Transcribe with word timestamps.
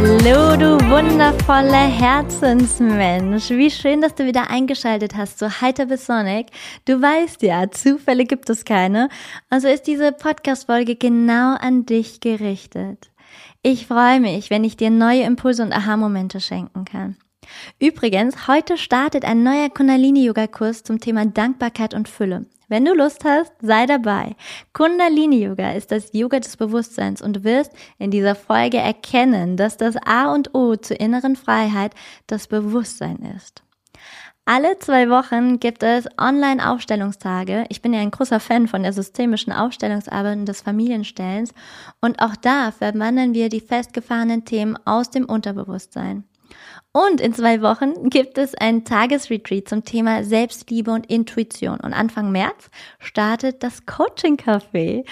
Hallo, 0.00 0.56
du 0.56 0.78
wundervoller 0.88 1.88
Herzensmensch. 1.88 3.50
Wie 3.50 3.68
schön, 3.68 4.00
dass 4.00 4.14
du 4.14 4.26
wieder 4.26 4.48
eingeschaltet 4.48 5.16
hast 5.16 5.40
zu 5.40 5.60
Heiter 5.60 5.86
bis 5.86 6.06
Sonic. 6.06 6.52
Du 6.84 7.02
weißt 7.02 7.42
ja, 7.42 7.68
Zufälle 7.68 8.24
gibt 8.24 8.48
es 8.48 8.64
keine. 8.64 9.08
Also 9.50 9.66
ist 9.66 9.88
diese 9.88 10.12
Podcast-Folge 10.12 10.94
genau 10.94 11.56
an 11.56 11.84
dich 11.84 12.20
gerichtet. 12.20 13.10
Ich 13.62 13.88
freue 13.88 14.20
mich, 14.20 14.50
wenn 14.50 14.62
ich 14.62 14.76
dir 14.76 14.90
neue 14.90 15.22
Impulse 15.22 15.64
und 15.64 15.72
Aha-Momente 15.72 16.40
schenken 16.40 16.84
kann. 16.84 17.16
Übrigens, 17.80 18.46
heute 18.46 18.78
startet 18.78 19.24
ein 19.24 19.42
neuer 19.42 19.68
Kundalini-Yoga-Kurs 19.68 20.84
zum 20.84 21.00
Thema 21.00 21.26
Dankbarkeit 21.26 21.92
und 21.92 22.08
Fülle. 22.08 22.46
Wenn 22.68 22.84
du 22.84 22.92
Lust 22.92 23.24
hast, 23.24 23.52
sei 23.62 23.86
dabei. 23.86 24.36
Kundalini 24.74 25.42
Yoga 25.42 25.72
ist 25.72 25.90
das 25.90 26.12
Yoga 26.12 26.38
des 26.38 26.58
Bewusstseins 26.58 27.22
und 27.22 27.36
du 27.36 27.44
wirst 27.44 27.72
in 27.98 28.10
dieser 28.10 28.34
Folge 28.34 28.76
erkennen, 28.76 29.56
dass 29.56 29.78
das 29.78 29.96
A 29.96 30.34
und 30.34 30.54
O 30.54 30.76
zur 30.76 31.00
inneren 31.00 31.34
Freiheit 31.34 31.94
das 32.26 32.46
Bewusstsein 32.46 33.18
ist. 33.36 33.62
Alle 34.44 34.78
zwei 34.78 35.08
Wochen 35.08 35.60
gibt 35.60 35.82
es 35.82 36.08
Online-Aufstellungstage. 36.18 37.64
Ich 37.70 37.80
bin 37.80 37.94
ja 37.94 38.00
ein 38.00 38.10
großer 38.10 38.40
Fan 38.40 38.68
von 38.68 38.82
der 38.82 38.92
systemischen 38.92 39.52
Aufstellungsarbeit 39.52 40.36
und 40.36 40.46
des 40.46 40.62
Familienstellens. 40.62 41.52
Und 42.00 42.20
auch 42.20 42.36
da 42.36 42.70
verwandeln 42.70 43.34
wir 43.34 43.50
die 43.50 43.60
festgefahrenen 43.60 44.44
Themen 44.44 44.78
aus 44.86 45.10
dem 45.10 45.26
Unterbewusstsein. 45.26 46.24
Und 46.98 47.20
in 47.20 47.32
zwei 47.32 47.62
Wochen 47.62 48.10
gibt 48.10 48.38
es 48.38 48.56
ein 48.56 48.84
Tagesretreat 48.84 49.68
zum 49.68 49.84
Thema 49.84 50.24
Selbstliebe 50.24 50.90
und 50.90 51.06
Intuition. 51.08 51.78
Und 51.78 51.92
Anfang 51.92 52.32
März 52.32 52.70
startet 52.98 53.62
das 53.62 53.86
Coaching 53.86 54.36
Café. 54.36 55.04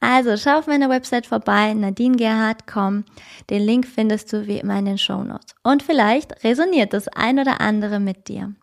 Also 0.00 0.38
schau 0.38 0.60
auf 0.60 0.66
meiner 0.68 0.88
Website 0.88 1.26
vorbei, 1.26 1.74
nadinegerhard.com. 1.74 3.04
Den 3.50 3.60
Link 3.60 3.86
findest 3.86 4.32
du 4.32 4.46
wie 4.46 4.56
immer 4.56 4.78
in 4.78 4.86
den 4.86 4.96
Show 4.96 5.22
Notes. 5.22 5.54
Und 5.62 5.82
vielleicht 5.82 6.42
resoniert 6.44 6.94
das 6.94 7.08
ein 7.08 7.38
oder 7.38 7.60
andere 7.60 8.00
mit 8.00 8.28
dir. 8.28 8.54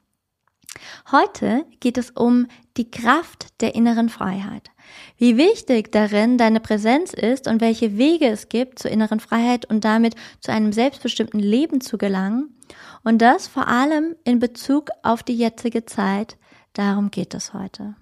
Heute 1.11 1.65
geht 1.79 1.97
es 1.97 2.11
um 2.11 2.47
die 2.77 2.89
Kraft 2.89 3.61
der 3.61 3.75
inneren 3.75 4.09
Freiheit. 4.09 4.69
Wie 5.17 5.37
wichtig 5.37 5.91
darin 5.91 6.37
deine 6.37 6.59
Präsenz 6.59 7.13
ist 7.13 7.47
und 7.47 7.61
welche 7.61 7.97
Wege 7.97 8.27
es 8.27 8.49
gibt 8.49 8.79
zur 8.79 8.91
inneren 8.91 9.19
Freiheit 9.19 9.65
und 9.65 9.83
damit 9.83 10.15
zu 10.39 10.51
einem 10.51 10.71
selbstbestimmten 10.71 11.39
Leben 11.39 11.81
zu 11.81 11.97
gelangen. 11.97 12.55
Und 13.03 13.21
das 13.21 13.47
vor 13.47 13.67
allem 13.67 14.15
in 14.23 14.39
Bezug 14.39 14.89
auf 15.03 15.23
die 15.23 15.35
jetzige 15.35 15.85
Zeit. 15.85 16.37
Darum 16.73 17.11
geht 17.11 17.33
es 17.33 17.53
heute. 17.53 17.95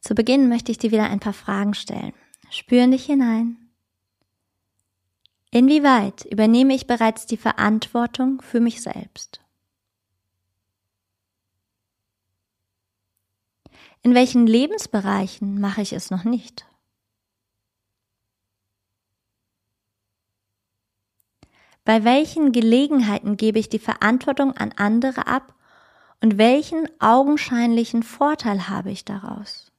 Zu 0.00 0.14
Beginn 0.14 0.48
möchte 0.48 0.72
ich 0.72 0.78
dir 0.78 0.90
wieder 0.90 1.10
ein 1.10 1.20
paar 1.20 1.32
Fragen 1.32 1.74
stellen. 1.74 2.14
Spüren 2.50 2.92
dich 2.92 3.04
hinein. 3.04 3.58
Inwieweit 5.50 6.24
übernehme 6.24 6.74
ich 6.74 6.86
bereits 6.86 7.26
die 7.26 7.36
Verantwortung 7.36 8.40
für 8.42 8.60
mich 8.60 8.80
selbst? 8.80 9.40
In 14.02 14.14
welchen 14.14 14.46
Lebensbereichen 14.46 15.60
mache 15.60 15.82
ich 15.82 15.92
es 15.92 16.10
noch 16.10 16.24
nicht? 16.24 16.66
Bei 21.84 22.04
welchen 22.04 22.52
Gelegenheiten 22.52 23.38
gebe 23.38 23.58
ich 23.58 23.70
die 23.70 23.78
Verantwortung 23.78 24.52
an 24.52 24.72
andere 24.76 25.26
ab 25.26 25.54
und 26.20 26.36
welchen 26.36 26.86
augenscheinlichen 27.00 28.02
Vorteil 28.02 28.68
habe 28.68 28.90
ich 28.90 29.04
daraus? 29.06 29.72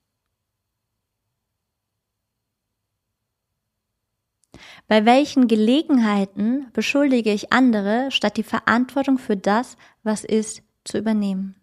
Bei 4.87 5.05
welchen 5.05 5.47
Gelegenheiten 5.47 6.71
beschuldige 6.73 7.31
ich 7.31 7.53
andere, 7.53 8.09
statt 8.09 8.37
die 8.37 8.43
Verantwortung 8.43 9.19
für 9.19 9.37
das, 9.37 9.77
was 10.01 10.23
ist, 10.23 10.63
zu 10.83 10.97
übernehmen? 10.97 11.58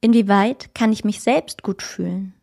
Inwieweit 0.00 0.74
kann 0.74 0.92
ich 0.92 1.04
mich 1.04 1.20
selbst 1.20 1.62
gut 1.62 1.82
fühlen? 1.82 2.34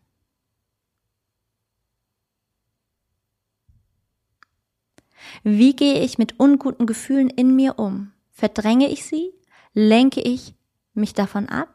Wie 5.43 5.75
gehe 5.75 6.01
ich 6.01 6.17
mit 6.17 6.39
unguten 6.39 6.85
Gefühlen 6.85 7.29
in 7.29 7.55
mir 7.55 7.79
um? 7.79 8.11
Verdränge 8.31 8.89
ich 8.89 9.05
sie? 9.05 9.33
Lenke 9.73 10.21
ich 10.21 10.53
mich 10.93 11.13
davon 11.13 11.49
ab? 11.49 11.69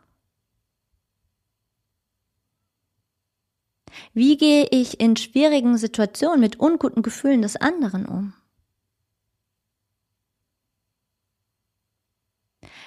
Wie 4.13 4.37
gehe 4.37 4.69
ich 4.71 5.01
in 5.01 5.17
schwierigen 5.17 5.77
Situationen 5.77 6.41
mit 6.41 6.59
unguten 6.61 7.03
Gefühlen 7.03 7.43
des 7.43 7.57
anderen 7.57 8.07
um? 8.07 8.35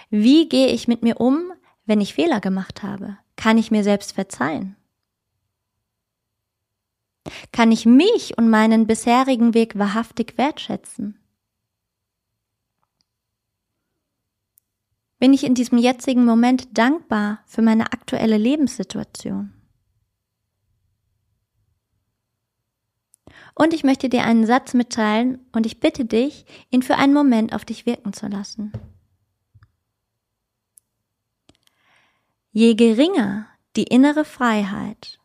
Wie 0.09 0.49
gehe 0.49 0.67
ich 0.67 0.87
mit 0.87 1.03
mir 1.03 1.21
um, 1.21 1.53
wenn 1.85 2.01
ich 2.01 2.13
Fehler 2.13 2.39
gemacht 2.39 2.83
habe? 2.83 3.17
Kann 3.35 3.57
ich 3.57 3.71
mir 3.71 3.83
selbst 3.83 4.13
verzeihen? 4.13 4.75
Kann 7.51 7.71
ich 7.71 7.85
mich 7.85 8.37
und 8.37 8.49
meinen 8.49 8.87
bisherigen 8.87 9.53
Weg 9.53 9.77
wahrhaftig 9.77 10.37
wertschätzen? 10.37 11.17
Bin 15.19 15.33
ich 15.33 15.43
in 15.43 15.53
diesem 15.53 15.77
jetzigen 15.77 16.25
Moment 16.25 16.75
dankbar 16.77 17.43
für 17.45 17.61
meine 17.61 17.93
aktuelle 17.93 18.37
Lebenssituation? 18.37 19.53
Und 23.53 23.73
ich 23.73 23.83
möchte 23.83 24.09
dir 24.09 24.23
einen 24.23 24.47
Satz 24.47 24.73
mitteilen 24.73 25.39
und 25.51 25.67
ich 25.67 25.79
bitte 25.79 26.05
dich, 26.05 26.45
ihn 26.71 26.81
für 26.81 26.95
einen 26.95 27.13
Moment 27.13 27.53
auf 27.53 27.65
dich 27.65 27.85
wirken 27.85 28.13
zu 28.13 28.27
lassen. 28.27 28.71
Je 32.53 32.75
geringer 32.75 33.47
die 33.77 33.85
innere 33.85 34.25
Freiheit, 34.25 35.19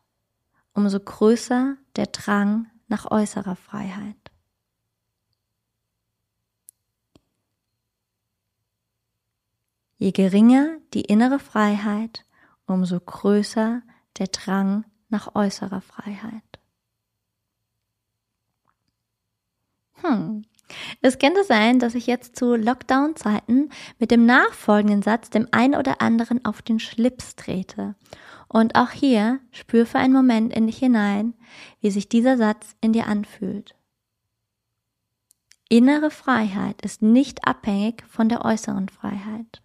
umso 0.75 1.00
größer 1.00 1.76
der 1.97 2.06
Drang 2.06 2.70
nach 2.87 3.10
äußerer 3.10 3.56
Freiheit. 3.56 4.31
Je 9.98 10.12
geringer 10.12 10.78
die 10.94 11.00
innere 11.00 11.41
Freiheit, 11.41 12.25
umso 12.66 13.00
größer 13.00 13.82
der 14.19 14.28
Drang 14.28 14.84
nach 15.09 15.34
äußerer 15.34 15.81
Freiheit. 15.81 16.60
Hm, 19.94 20.44
es 21.00 21.19
könnte 21.19 21.44
sein, 21.44 21.78
dass 21.78 21.94
ich 21.94 22.06
jetzt 22.06 22.37
zu 22.37 22.56
Lockdown-Zeiten 22.56 23.71
mit 23.99 24.10
dem 24.10 24.27
nachfolgenden 24.27 25.03
Satz 25.03 25.31
dem 25.31 25.49
einen 25.53 25.75
oder 25.75 26.00
anderen 26.00 26.44
auf 26.44 26.62
den 26.62 26.81
Schlips 26.81 27.37
trete. 27.37 27.94
Und 28.49 28.77
auch 28.77 28.91
hier 28.91 29.41
spür 29.50 29.87
für 29.87 29.99
einen 29.99 30.12
Moment 30.12 30.53
in 30.53 30.66
dich 30.66 30.78
hinein, 30.78 31.34
wie 31.81 31.91
sich 31.91 32.09
dieser 32.09 32.37
Satz 32.37 32.77
in 32.81 32.93
dir 32.93 33.06
anfühlt. 33.06 33.75
Innere 35.68 36.10
Freiheit 36.10 36.80
ist 36.83 37.03
nicht 37.03 37.47
abhängig 37.47 38.04
von 38.09 38.28
der 38.28 38.45
äußeren 38.45 38.89
Freiheit. 38.89 39.63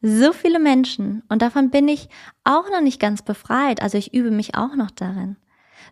So 0.00 0.32
viele 0.32 0.60
Menschen, 0.60 1.22
und 1.28 1.42
davon 1.42 1.70
bin 1.70 1.88
ich 1.88 2.08
auch 2.44 2.70
noch 2.70 2.82
nicht 2.82 3.00
ganz 3.00 3.22
befreit, 3.22 3.82
also 3.82 3.98
ich 3.98 4.14
übe 4.14 4.30
mich 4.30 4.54
auch 4.54 4.76
noch 4.76 4.90
darin, 4.90 5.36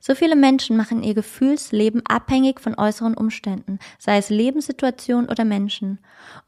so 0.00 0.14
viele 0.14 0.36
Menschen 0.36 0.76
machen 0.76 1.02
ihr 1.02 1.14
Gefühlsleben 1.14 2.04
abhängig 2.06 2.60
von 2.60 2.74
äußeren 2.78 3.14
Umständen, 3.14 3.78
sei 3.98 4.18
es 4.18 4.30
Lebenssituation 4.30 5.28
oder 5.28 5.44
Menschen. 5.44 5.98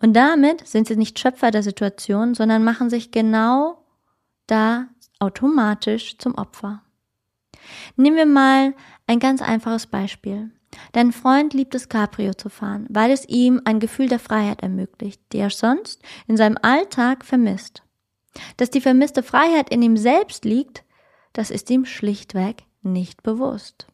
Und 0.01 0.15
damit 0.15 0.67
sind 0.67 0.87
sie 0.87 0.97
nicht 0.97 1.19
Schöpfer 1.19 1.51
der 1.51 1.63
Situation, 1.63 2.35
sondern 2.35 2.65
machen 2.65 2.91
sich 2.91 3.11
genau 3.11 3.85
da 4.47 4.89
automatisch 5.19 6.19
zum 6.19 6.35
Opfer. 6.37 6.83
Nehmen 7.97 8.17
wir 8.17 8.27
mal 8.27 8.75
ein 9.07 9.19
ganz 9.19 9.43
einfaches 9.43 9.87
Beispiel. 9.87 10.51
Dein 10.93 11.13
Freund 11.13 11.55
liebt 11.55 11.75
es, 11.75 11.89
Cabrio 11.89 12.35
zu 12.35 12.51
fahren, 12.51 12.87
weil 12.91 13.11
es 13.11 13.27
ihm 13.29 13.63
ein 13.65 13.81
Gefühl 13.81 14.09
der 14.09 14.19
Freiheit 14.19 14.63
ermöglicht, 14.63 15.21
die 15.33 15.39
er 15.39 15.51
sonst 15.51 16.03
in 16.27 16.37
seinem 16.37 16.59
Alltag 16.61 17.25
vermisst. 17.25 17.83
Dass 18.59 18.71
die 18.71 18.81
vermisste 18.81 19.23
Freiheit 19.23 19.71
in 19.71 19.83
ihm 19.83 19.97
selbst 19.97 20.45
liegt, 20.45 20.85
das 21.33 21.51
ist 21.51 21.71
ihm 21.71 21.85
schlichtweg 21.85 22.68
nicht 22.93 23.23
bewusst. 23.23 23.87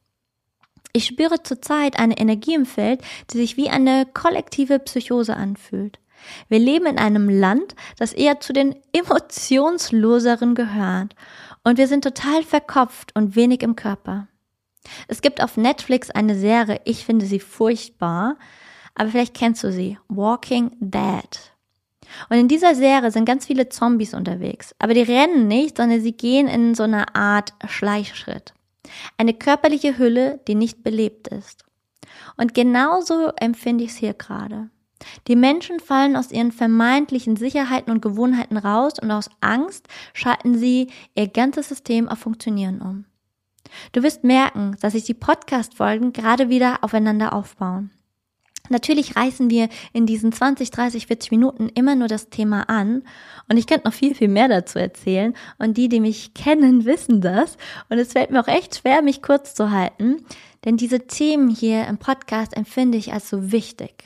Ich 0.93 1.07
spüre 1.07 1.43
zurzeit 1.43 1.99
eine 1.99 2.19
Energie 2.19 2.55
im 2.55 2.67
Feld, 2.67 3.03
die 3.31 3.39
sich 3.39 3.57
wie 3.57 3.69
eine 3.69 4.07
kollektive 4.07 4.79
Psychose 4.79 5.35
anfühlt. 5.35 5.99
Wir 6.49 6.59
leben 6.59 6.87
in 6.87 6.99
einem 6.99 7.29
Land, 7.29 7.75
das 7.99 8.13
eher 8.13 8.41
zu 8.41 8.53
den 8.53 8.77
emotionsloseren 8.93 10.55
gehört. 10.55 11.15
Und 11.65 11.79
wir 11.79 11.89
sind 11.89 12.05
total 12.05 12.43
verkopft 12.43 13.15
und 13.15 13.37
wenig 13.37 13.63
im 13.63 13.77
Körper. 13.77 14.29
Es 15.09 15.23
gibt 15.23 15.43
auf 15.43 15.57
Netflix 15.57 16.11
eine 16.11 16.37
Serie, 16.37 16.81
ich 16.85 17.05
finde 17.05 17.27
sie 17.27 17.41
furchtbar, 17.41 18.37
aber 18.95 19.11
vielleicht 19.11 19.35
kennst 19.35 19.65
du 19.65 19.73
sie, 19.73 19.99
Walking 20.09 20.71
Dead. 20.79 21.53
Und 22.29 22.37
in 22.37 22.49
dieser 22.49 22.75
Serie 22.75 23.11
sind 23.11 23.25
ganz 23.25 23.47
viele 23.47 23.69
Zombies 23.69 24.15
unterwegs, 24.15 24.75
aber 24.79 24.95
die 24.95 25.03
rennen 25.03 25.49
nicht, 25.49 25.79
sondern 25.79 26.01
sie 26.01 26.13
gehen 26.13 26.49
in 26.49 26.75
so 26.75 26.85
eine 26.85 27.15
Art 27.15 27.55
Schleichschritt. 27.67 28.54
Eine 29.17 29.35
körperliche 29.35 29.99
Hülle, 29.99 30.41
die 30.47 30.55
nicht 30.55 30.83
belebt 30.83 31.29
ist. 31.29 31.65
Und 32.37 32.55
genauso 32.55 33.29
empfinde 33.37 33.85
ich 33.85 33.91
es 33.91 33.97
hier 33.97 34.15
gerade. 34.15 34.71
Die 35.29 35.37
Menschen 35.37 35.81
fallen 35.81 36.17
aus 36.17 36.31
ihren 36.31 36.53
vermeintlichen 36.53 37.37
Sicherheiten 37.37 37.93
und 37.93 38.01
Gewohnheiten 38.01 38.57
raus 38.57 38.95
und 39.01 39.11
aus 39.11 39.29
Angst 39.41 39.89
schalten 40.13 40.57
sie 40.57 40.89
ihr 41.15 41.29
ganzes 41.29 41.69
System 41.69 42.09
auf 42.09 42.21
Funktionieren 42.21 42.81
um. 42.81 43.05
Du 43.93 44.03
wirst 44.03 44.25
merken, 44.25 44.77
dass 44.81 44.93
sich 44.93 45.05
die 45.05 45.15
Podcast-Folgen 45.15 46.13
gerade 46.13 46.49
wieder 46.49 46.79
aufeinander 46.83 47.33
aufbauen. 47.33 47.91
Natürlich 48.71 49.15
reißen 49.15 49.51
wir 49.51 49.69
in 49.93 50.07
diesen 50.07 50.33
20, 50.33 50.71
30, 50.71 51.07
40 51.07 51.31
Minuten 51.33 51.69
immer 51.69 51.95
nur 51.97 52.09
das 52.09 52.31
Thema 52.31 52.63
an 52.71 53.03
und 53.47 53.59
ich 53.59 53.67
könnte 53.67 53.87
noch 53.87 53.93
viel, 53.93 54.15
viel 54.15 54.29
mehr 54.29 54.49
dazu 54.49 54.79
erzählen 54.79 55.35
und 55.59 55.77
die, 55.77 55.91
die 55.91 56.01
mich 56.01 56.33
kennen, 56.35 56.87
wissen 56.87 57.21
das 57.21 57.59
und 57.91 57.99
es 57.99 58.13
fällt 58.13 58.31
mir 58.31 58.41
auch 58.41 58.49
echt 58.49 58.77
schwer, 58.77 59.03
mich 59.03 59.21
kurz 59.21 59.55
zu 59.55 59.71
halten, 59.71 60.25
denn 60.65 60.79
diese 60.79 61.07
Themen 61.07 61.51
hier 61.51 61.87
im 61.87 61.99
Podcast 61.99 62.57
empfinde 62.57 62.97
ich 62.97 63.13
als 63.13 63.29
so 63.29 63.53
wichtig. 63.53 64.05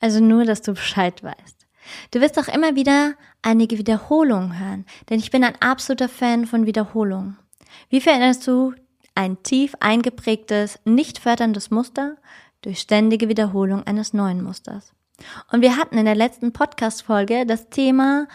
Also 0.00 0.18
nur, 0.18 0.44
dass 0.44 0.62
du 0.62 0.72
Bescheid 0.72 1.22
weißt. 1.22 1.66
Du 2.10 2.20
wirst 2.20 2.38
auch 2.40 2.48
immer 2.48 2.74
wieder 2.74 3.14
einige 3.40 3.78
Wiederholungen 3.78 4.58
hören, 4.58 4.84
denn 5.10 5.20
ich 5.20 5.30
bin 5.30 5.44
ein 5.44 5.60
absoluter 5.60 6.08
Fan 6.08 6.46
von 6.46 6.66
Wiederholungen. 6.66 7.38
Wie 7.88 8.00
veränderst 8.00 8.44
du 8.48 8.74
ein 9.14 9.40
tief 9.44 9.76
eingeprägtes, 9.78 10.80
nicht 10.84 11.20
förderndes 11.20 11.70
Muster 11.70 12.16
durch 12.62 12.80
ständige 12.80 13.28
Wiederholung 13.28 13.82
eines 13.86 14.12
neuen 14.12 14.42
Musters? 14.42 14.92
Und 15.52 15.60
wir 15.62 15.76
hatten 15.76 15.98
in 15.98 16.04
der 16.04 16.14
letzten 16.14 16.52
Podcast-Folge 16.52 17.46
das 17.46 17.68
Thema 17.68 18.26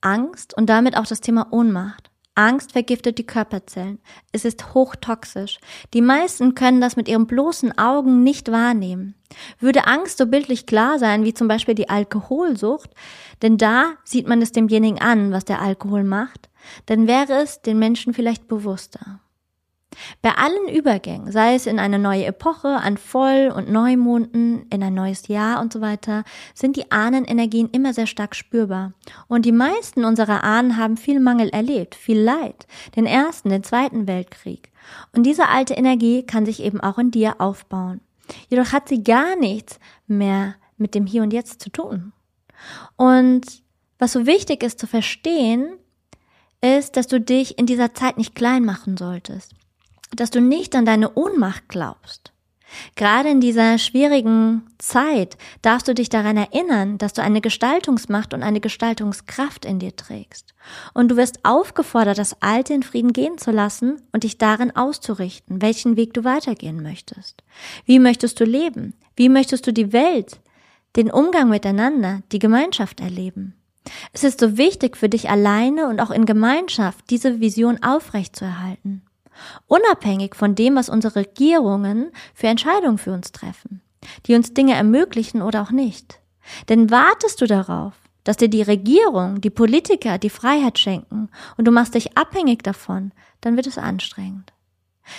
Angst 0.00 0.56
und 0.56 0.66
damit 0.68 0.96
auch 0.96 1.06
das 1.06 1.20
Thema 1.20 1.48
Ohnmacht. 1.50 2.10
Angst 2.36 2.72
vergiftet 2.72 3.16
die 3.16 3.26
Körperzellen. 3.26 3.98
Es 4.30 4.44
ist 4.44 4.74
hochtoxisch. 4.74 5.58
Die 5.94 6.02
meisten 6.02 6.54
können 6.54 6.82
das 6.82 6.94
mit 6.94 7.08
ihren 7.08 7.26
bloßen 7.26 7.78
Augen 7.78 8.22
nicht 8.22 8.52
wahrnehmen. 8.52 9.14
Würde 9.58 9.86
Angst 9.86 10.18
so 10.18 10.26
bildlich 10.26 10.66
klar 10.66 10.98
sein, 10.98 11.24
wie 11.24 11.32
zum 11.32 11.48
Beispiel 11.48 11.74
die 11.74 11.88
Alkoholsucht, 11.88 12.90
denn 13.40 13.56
da 13.56 13.94
sieht 14.04 14.28
man 14.28 14.42
es 14.42 14.52
demjenigen 14.52 15.00
an, 15.00 15.32
was 15.32 15.46
der 15.46 15.62
Alkohol 15.62 16.04
macht, 16.04 16.50
dann 16.84 17.06
wäre 17.06 17.32
es 17.40 17.62
den 17.62 17.78
Menschen 17.78 18.12
vielleicht 18.12 18.48
bewusster. 18.48 19.20
Bei 20.22 20.32
allen 20.32 20.68
Übergängen, 20.68 21.32
sei 21.32 21.54
es 21.54 21.66
in 21.66 21.78
eine 21.78 21.98
neue 21.98 22.26
Epoche, 22.26 22.68
an 22.68 22.96
Voll- 22.96 23.52
und 23.54 23.70
Neumonden, 23.70 24.66
in 24.70 24.82
ein 24.82 24.94
neues 24.94 25.28
Jahr 25.28 25.60
und 25.60 25.72
so 25.72 25.80
weiter, 25.80 26.24
sind 26.54 26.76
die 26.76 26.90
Ahnenenergien 26.90 27.70
immer 27.70 27.92
sehr 27.92 28.06
stark 28.06 28.34
spürbar. 28.34 28.92
Und 29.28 29.44
die 29.44 29.52
meisten 29.52 30.04
unserer 30.04 30.44
Ahnen 30.44 30.76
haben 30.76 30.96
viel 30.96 31.20
Mangel 31.20 31.48
erlebt, 31.50 31.94
viel 31.94 32.18
Leid, 32.18 32.66
den 32.96 33.06
ersten, 33.06 33.50
den 33.50 33.62
zweiten 33.62 34.06
Weltkrieg. 34.06 34.70
Und 35.12 35.24
diese 35.24 35.48
alte 35.48 35.74
Energie 35.74 36.24
kann 36.24 36.46
sich 36.46 36.62
eben 36.62 36.80
auch 36.80 36.98
in 36.98 37.10
dir 37.10 37.40
aufbauen. 37.40 38.00
Jedoch 38.48 38.72
hat 38.72 38.88
sie 38.88 39.02
gar 39.02 39.36
nichts 39.36 39.78
mehr 40.06 40.56
mit 40.76 40.94
dem 40.94 41.06
Hier 41.06 41.22
und 41.22 41.32
Jetzt 41.32 41.62
zu 41.62 41.70
tun. 41.70 42.12
Und 42.96 43.62
was 43.98 44.12
so 44.12 44.26
wichtig 44.26 44.62
ist 44.62 44.78
zu 44.78 44.86
verstehen, 44.86 45.76
ist, 46.60 46.96
dass 46.96 47.06
du 47.06 47.20
dich 47.20 47.58
in 47.58 47.66
dieser 47.66 47.94
Zeit 47.94 48.18
nicht 48.18 48.34
klein 48.34 48.64
machen 48.64 48.96
solltest 48.96 49.54
dass 50.14 50.30
du 50.30 50.40
nicht 50.40 50.74
an 50.74 50.84
deine 50.84 51.14
Ohnmacht 51.14 51.68
glaubst. 51.68 52.32
Gerade 52.96 53.28
in 53.28 53.40
dieser 53.40 53.78
schwierigen 53.78 54.66
Zeit 54.78 55.36
darfst 55.62 55.86
du 55.86 55.94
dich 55.94 56.08
daran 56.08 56.36
erinnern, 56.36 56.98
dass 56.98 57.12
du 57.12 57.22
eine 57.22 57.40
Gestaltungsmacht 57.40 58.34
und 58.34 58.42
eine 58.42 58.60
Gestaltungskraft 58.60 59.64
in 59.64 59.78
dir 59.78 59.94
trägst. 59.94 60.54
Und 60.92 61.08
du 61.08 61.16
wirst 61.16 61.44
aufgefordert, 61.44 62.18
das 62.18 62.42
Alte 62.42 62.74
in 62.74 62.82
Frieden 62.82 63.12
gehen 63.12 63.38
zu 63.38 63.52
lassen 63.52 64.02
und 64.12 64.24
dich 64.24 64.38
darin 64.38 64.74
auszurichten, 64.74 65.62
welchen 65.62 65.96
Weg 65.96 66.14
du 66.14 66.24
weitergehen 66.24 66.82
möchtest. 66.82 67.42
Wie 67.84 67.98
möchtest 67.98 68.40
du 68.40 68.44
leben? 68.44 68.94
Wie 69.14 69.28
möchtest 69.28 69.66
du 69.66 69.72
die 69.72 69.92
Welt, 69.92 70.40
den 70.96 71.10
Umgang 71.10 71.48
miteinander, 71.48 72.22
die 72.32 72.40
Gemeinschaft 72.40 73.00
erleben? 73.00 73.54
Es 74.12 74.24
ist 74.24 74.40
so 74.40 74.58
wichtig 74.58 74.96
für 74.96 75.08
dich 75.08 75.30
alleine 75.30 75.88
und 75.88 76.00
auch 76.00 76.10
in 76.10 76.26
Gemeinschaft, 76.26 77.08
diese 77.10 77.40
Vision 77.40 77.80
aufrechtzuerhalten. 77.84 79.05
Unabhängig 79.66 80.34
von 80.34 80.54
dem, 80.54 80.76
was 80.76 80.88
unsere 80.88 81.16
Regierungen 81.16 82.10
für 82.34 82.48
Entscheidungen 82.48 82.98
für 82.98 83.12
uns 83.12 83.32
treffen, 83.32 83.82
die 84.26 84.34
uns 84.34 84.54
Dinge 84.54 84.74
ermöglichen 84.74 85.42
oder 85.42 85.62
auch 85.62 85.70
nicht. 85.70 86.20
Denn 86.68 86.90
wartest 86.90 87.40
du 87.40 87.46
darauf, 87.46 87.94
dass 88.24 88.36
dir 88.36 88.48
die 88.48 88.62
Regierung, 88.62 89.40
die 89.40 89.50
Politiker 89.50 90.18
die 90.18 90.30
Freiheit 90.30 90.78
schenken 90.78 91.28
und 91.56 91.64
du 91.66 91.70
machst 91.70 91.94
dich 91.94 92.16
abhängig 92.16 92.62
davon, 92.62 93.12
dann 93.40 93.56
wird 93.56 93.66
es 93.66 93.78
anstrengend. 93.78 94.52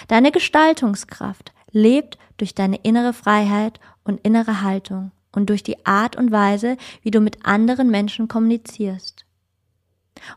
Deine 0.08 0.32
Gestaltungskraft 0.32 1.54
lebt 1.72 2.18
durch 2.36 2.54
deine 2.54 2.78
innere 2.84 3.14
Freiheit 3.14 3.80
und 4.04 4.20
innere 4.22 4.62
Haltung 4.62 5.12
und 5.32 5.50
durch 5.50 5.64
die 5.64 5.86
Art 5.86 6.16
und 6.16 6.32
Weise, 6.32 6.78
wie 7.02 7.12
du 7.12 7.22
mit 7.22 7.46
anderen 7.46 7.90
Menschen 7.90 8.28
kommunizierst. 8.28 9.26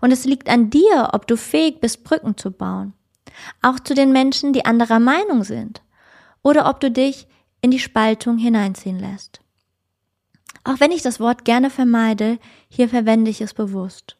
Und 0.00 0.12
es 0.12 0.24
liegt 0.24 0.48
an 0.48 0.70
dir, 0.70 1.10
ob 1.12 1.26
du 1.26 1.36
fähig 1.36 1.80
bist, 1.80 2.04
Brücken 2.04 2.36
zu 2.36 2.50
bauen 2.50 2.92
auch 3.62 3.80
zu 3.80 3.94
den 3.94 4.12
Menschen, 4.12 4.52
die 4.52 4.64
anderer 4.64 5.00
Meinung 5.00 5.44
sind, 5.44 5.82
oder 6.42 6.68
ob 6.68 6.80
du 6.80 6.90
dich 6.90 7.26
in 7.60 7.70
die 7.70 7.78
Spaltung 7.78 8.38
hineinziehen 8.38 8.98
lässt. 8.98 9.40
Auch 10.64 10.80
wenn 10.80 10.92
ich 10.92 11.02
das 11.02 11.20
Wort 11.20 11.44
gerne 11.44 11.70
vermeide, 11.70 12.38
hier 12.68 12.88
verwende 12.88 13.30
ich 13.30 13.40
es 13.40 13.54
bewusst. 13.54 14.16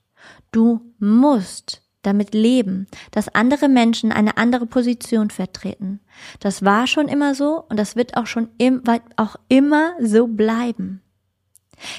Du 0.53 0.81
musst 0.99 1.83
damit 2.03 2.35
leben, 2.35 2.87
dass 3.11 3.35
andere 3.35 3.69
Menschen 3.69 4.11
eine 4.11 4.39
andere 4.39 4.67
Position 4.67 5.31
vertreten. 5.31 6.01
Das 6.41 6.65
war 6.65 6.87
schon 6.87 7.09
immer 7.09 7.35
so 7.35 7.65
und 7.69 7.79
das 7.79 7.95
wird 7.95 8.17
auch 8.17 8.27
schon 8.27 8.49
im, 8.59 8.83
auch 9.17 9.37
immer 9.49 9.93
so 10.01 10.27
bleiben. 10.27 11.03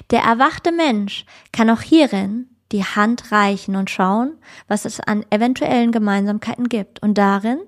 Der 0.09 0.21
erwachte 0.21 0.71
Mensch 0.71 1.25
kann 1.51 1.69
auch 1.69 1.81
hierin 1.81 2.50
die 2.71 2.83
Hand 2.83 3.31
reichen 3.31 3.75
und 3.75 3.89
schauen, 3.89 4.37
was 4.67 4.85
es 4.85 4.99
an 4.99 5.25
eventuellen 5.29 5.91
Gemeinsamkeiten 5.91 6.69
gibt 6.69 7.01
und 7.01 7.17
darin 7.17 7.59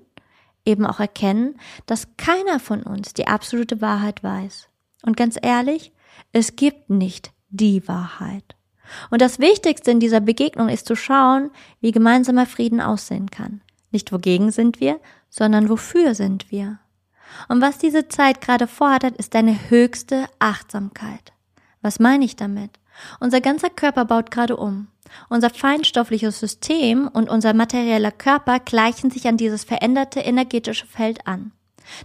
eben 0.64 0.86
auch 0.86 1.00
erkennen, 1.00 1.58
dass 1.86 2.16
keiner 2.16 2.58
von 2.58 2.82
uns 2.82 3.14
die 3.14 3.26
absolute 3.26 3.80
Wahrheit 3.80 4.22
weiß. 4.22 4.68
Und 5.02 5.16
ganz 5.16 5.38
ehrlich, 5.40 5.92
es 6.32 6.56
gibt 6.56 6.90
nicht 6.90 7.32
die 7.50 7.86
Wahrheit. 7.86 8.56
Und 9.10 9.22
das 9.22 9.38
Wichtigste 9.38 9.90
in 9.90 10.00
dieser 10.00 10.20
Begegnung 10.20 10.68
ist 10.68 10.86
zu 10.86 10.96
schauen, 10.96 11.50
wie 11.80 11.92
gemeinsamer 11.92 12.46
Frieden 12.46 12.80
aussehen 12.80 13.30
kann. 13.30 13.60
Nicht 13.90 14.12
wogegen 14.12 14.50
sind 14.50 14.80
wir, 14.80 15.00
sondern 15.30 15.68
wofür 15.68 16.14
sind 16.14 16.50
wir. 16.50 16.78
Und 17.48 17.60
was 17.60 17.78
diese 17.78 18.08
Zeit 18.08 18.40
gerade 18.40 18.66
fordert, 18.66 19.16
ist 19.16 19.34
eine 19.34 19.70
höchste 19.70 20.26
Achtsamkeit. 20.38 21.32
Was 21.82 21.98
meine 21.98 22.24
ich 22.24 22.36
damit? 22.36 22.78
Unser 23.20 23.40
ganzer 23.40 23.70
Körper 23.70 24.04
baut 24.04 24.30
gerade 24.30 24.56
um. 24.56 24.88
Unser 25.28 25.50
feinstoffliches 25.50 26.40
System 26.40 27.08
und 27.08 27.28
unser 27.28 27.54
materieller 27.54 28.12
Körper 28.12 28.60
gleichen 28.60 29.10
sich 29.10 29.26
an 29.26 29.36
dieses 29.36 29.64
veränderte 29.64 30.20
energetische 30.20 30.86
Feld 30.86 31.26
an. 31.26 31.52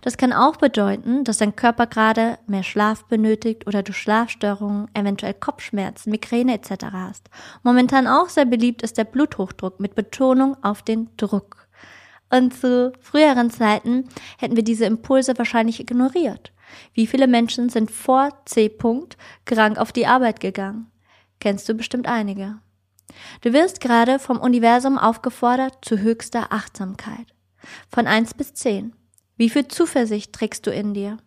Das 0.02 0.18
kann 0.18 0.34
auch 0.34 0.58
bedeuten, 0.58 1.24
dass 1.24 1.38
dein 1.38 1.56
Körper 1.56 1.88
gerade 1.88 2.38
mehr 2.48 2.64
Schlaf 2.64 3.06
benötigt 3.06 3.66
oder 3.68 3.84
du 3.84 3.94
Schlafstörungen, 3.94 4.90
eventuell 4.94 5.34
Kopfschmerzen, 5.34 6.12
Migräne 6.12 6.54
etc. 6.54 6.86
hast. 6.92 7.30
Momentan 7.64 8.08
auch 8.08 8.30
sehr 8.30 8.46
beliebt 8.46 8.82
ist 8.82 8.98
der 8.98 9.06
Bluthochdruck 9.06 9.80
mit 9.80 9.96
Betonung 9.96 10.62
auf 10.64 10.82
den 10.82 11.10
Druck. 11.18 11.68
Und 12.30 12.54
zu 12.54 12.94
früheren 13.00 13.50
Zeiten 13.50 14.08
hätten 14.38 14.56
wir 14.56 14.64
diese 14.64 14.86
Impulse 14.86 15.38
wahrscheinlich 15.38 15.80
ignoriert. 15.80 16.52
Wie 16.94 17.08
viele 17.08 17.28
Menschen 17.28 17.70
sind 17.70 17.90
vor 17.90 18.30
C. 18.46 18.68
-Punkt 18.68 19.14
krank 19.46 19.80
auf 19.80 19.92
die 19.92 20.06
Arbeit 20.06 20.40
gegangen? 20.40 20.92
Kennst 21.40 21.68
du 21.68 21.74
bestimmt 21.74 22.08
einige. 22.08 22.60
Du 23.42 23.54
wirst 23.54 23.82
gerade 23.82 24.20
vom 24.20 24.40
Universum 24.40 24.98
aufgefordert 24.98 25.78
zu 25.84 26.00
höchster 26.00 26.52
Achtsamkeit. 26.52 27.34
Von 27.90 28.08
eins 28.08 28.34
bis 28.34 28.54
zehn. 28.54 28.96
Wie 29.38 29.50
viel 29.50 29.68
Zuversicht 29.68 30.34
trägst 30.34 30.68
du 30.68 30.72
in 30.72 30.94
dir? 30.94 31.18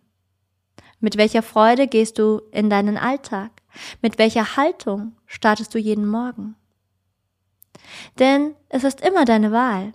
Mit 0.99 1.17
welcher 1.17 1.41
Freude 1.41 1.87
gehst 1.87 2.19
du 2.19 2.41
in 2.51 2.69
deinen 2.69 2.97
Alltag? 2.97 3.51
Mit 4.01 4.17
welcher 4.17 4.55
Haltung 4.55 5.17
startest 5.25 5.73
du 5.73 5.79
jeden 5.79 6.07
Morgen? 6.07 6.55
Denn 8.19 8.55
es 8.69 8.83
ist 8.83 9.01
immer 9.01 9.25
deine 9.25 9.51
Wahl. 9.51 9.93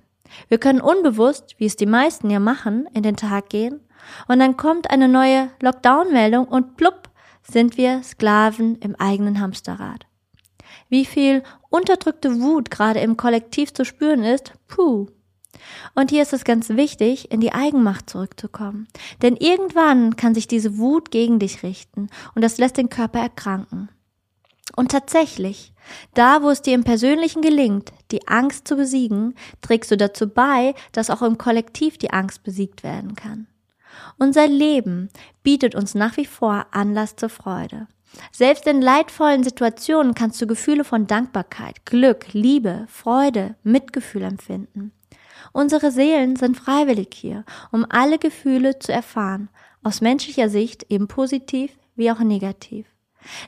Wir 0.48 0.58
können 0.58 0.80
unbewusst, 0.80 1.54
wie 1.58 1.66
es 1.66 1.76
die 1.76 1.86
meisten 1.86 2.28
ja 2.28 2.40
machen, 2.40 2.86
in 2.92 3.02
den 3.02 3.16
Tag 3.16 3.48
gehen 3.48 3.80
Und 4.26 4.38
dann 4.38 4.56
kommt 4.56 4.90
eine 4.90 5.08
neue 5.08 5.50
Lockdown-Meldung 5.60 6.46
und 6.46 6.76
plupp 6.76 7.08
sind 7.42 7.76
wir 7.76 8.02
Sklaven 8.02 8.76
im 8.76 8.94
eigenen 8.96 9.40
Hamsterrad. 9.40 10.07
Wie 10.88 11.04
viel 11.04 11.42
unterdrückte 11.70 12.40
Wut 12.40 12.70
gerade 12.70 13.00
im 13.00 13.16
Kollektiv 13.16 13.72
zu 13.74 13.84
spüren 13.84 14.24
ist, 14.24 14.52
puh. 14.66 15.06
Und 15.94 16.10
hier 16.10 16.22
ist 16.22 16.32
es 16.32 16.44
ganz 16.44 16.70
wichtig, 16.70 17.30
in 17.30 17.40
die 17.40 17.52
Eigenmacht 17.52 18.08
zurückzukommen. 18.08 18.88
Denn 19.22 19.36
irgendwann 19.36 20.16
kann 20.16 20.34
sich 20.34 20.46
diese 20.46 20.78
Wut 20.78 21.10
gegen 21.10 21.38
dich 21.38 21.62
richten 21.62 22.08
und 22.34 22.42
das 22.42 22.58
lässt 22.58 22.76
den 22.76 22.88
Körper 22.88 23.20
erkranken. 23.20 23.88
Und 24.76 24.92
tatsächlich, 24.92 25.72
da 26.14 26.42
wo 26.42 26.50
es 26.50 26.62
dir 26.62 26.74
im 26.74 26.84
Persönlichen 26.84 27.42
gelingt, 27.42 27.92
die 28.10 28.28
Angst 28.28 28.68
zu 28.68 28.76
besiegen, 28.76 29.34
trägst 29.60 29.90
du 29.90 29.96
dazu 29.96 30.28
bei, 30.28 30.74
dass 30.92 31.10
auch 31.10 31.22
im 31.22 31.38
Kollektiv 31.38 31.98
die 31.98 32.12
Angst 32.12 32.42
besiegt 32.42 32.82
werden 32.82 33.14
kann. 33.16 33.48
Unser 34.18 34.46
Leben 34.46 35.08
bietet 35.42 35.74
uns 35.74 35.94
nach 35.94 36.16
wie 36.16 36.26
vor 36.26 36.66
Anlass 36.70 37.16
zur 37.16 37.30
Freude. 37.30 37.88
Selbst 38.32 38.66
in 38.66 38.80
leidvollen 38.80 39.44
Situationen 39.44 40.14
kannst 40.14 40.40
du 40.40 40.46
Gefühle 40.46 40.84
von 40.84 41.06
Dankbarkeit, 41.06 41.84
Glück, 41.84 42.32
Liebe, 42.32 42.86
Freude, 42.88 43.56
Mitgefühl 43.62 44.22
empfinden. 44.22 44.92
Unsere 45.52 45.90
Seelen 45.90 46.36
sind 46.36 46.56
freiwillig 46.56 47.10
hier, 47.14 47.44
um 47.70 47.86
alle 47.88 48.18
Gefühle 48.18 48.78
zu 48.78 48.92
erfahren, 48.92 49.48
aus 49.82 50.00
menschlicher 50.00 50.48
Sicht 50.48 50.86
eben 50.90 51.08
positiv 51.08 51.72
wie 51.96 52.10
auch 52.10 52.20
negativ. 52.20 52.86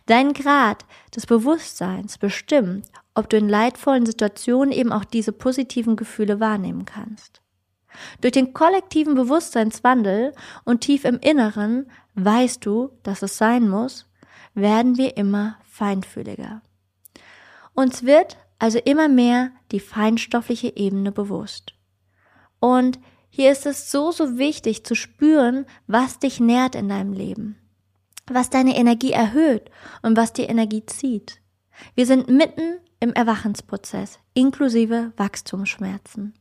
Dein 0.07 0.33
Grad 0.33 0.85
des 1.15 1.27
Bewusstseins 1.27 2.19
bestimmt, 2.19 2.87
ob 3.15 3.29
du 3.29 3.37
in 3.37 3.49
leidvollen 3.49 4.07
Situationen 4.07 4.73
eben 4.73 4.93
auch 4.93 5.05
diese 5.05 5.33
positiven 5.33 5.97
Gefühle 5.97 6.41
wahrnehmen 6.41 6.85
kannst. 6.85 7.41
Durch 8.21 8.33
den 8.33 8.53
kollektiven 8.53 9.15
Bewusstseinswandel 9.15 10.33
und 10.65 10.81
tief 10.81 11.05
im 11.05 11.19
Inneren 11.19 11.91
weißt 12.15 12.65
du, 12.65 12.91
dass 13.03 13.23
es 13.23 13.37
sein 13.37 13.69
muss, 13.69 14.07
werden 14.55 14.97
wir 14.97 15.17
immer 15.17 15.57
feinfühliger. 15.69 16.63
Uns 17.75 18.05
wird 18.05 18.37
also 18.59 18.79
immer 18.79 19.09
mehr 19.09 19.53
die 19.73 19.81
feinstoffliche 19.81 20.77
Ebene 20.77 21.13
bewusst. 21.13 21.75
Und 22.59 22.99
hier 23.31 23.53
ist 23.53 23.65
es 23.65 23.91
so, 23.91 24.11
so 24.11 24.39
wichtig 24.39 24.85
zu 24.85 24.95
spüren, 24.95 25.65
was 25.87 26.19
dich 26.19 26.41
nährt 26.41 26.75
in 26.75 26.89
deinem 26.89 27.13
Leben, 27.13 27.57
was 28.27 28.51
deine 28.51 28.77
Energie 28.77 29.13
erhöht 29.13 29.71
und 30.03 30.17
was 30.17 30.33
die 30.33 30.43
Energie 30.43 30.85
zieht. 30.85 31.41
Wir 31.95 32.07
sind 32.07 32.29
mitten 32.29 32.79
im 32.99 33.13
Erwachensprozess, 33.15 34.19
inklusive 34.35 35.13
Wachstumsschmerzen. 35.17 36.35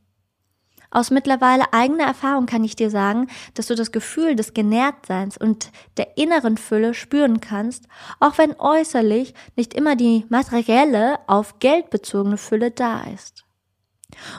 Aus 0.92 1.12
mittlerweile 1.12 1.72
eigener 1.72 2.06
Erfahrung 2.06 2.48
kann 2.48 2.64
ich 2.64 2.76
dir 2.76 2.90
sagen, 2.90 3.28
dass 3.54 3.68
du 3.68 3.76
das 3.76 3.92
Gefühl 3.92 4.36
des 4.36 4.54
Genährtseins 4.54 5.38
und 5.38 5.72
der 5.98 6.18
inneren 6.18 6.58
Fülle 6.58 6.96
spüren 6.96 7.42
kannst, 7.42 7.88
auch 8.20 8.38
wenn 8.40 8.60
äußerlich 8.60 9.36
nicht 9.56 9.76
immer 9.76 9.96
die 9.96 10.26
materielle, 10.30 11.20
auf 11.28 11.60
Geld 11.60 11.92
bezogene 11.92 12.38
Fülle 12.38 12.72
da 12.72 13.02
ist. 13.02 13.46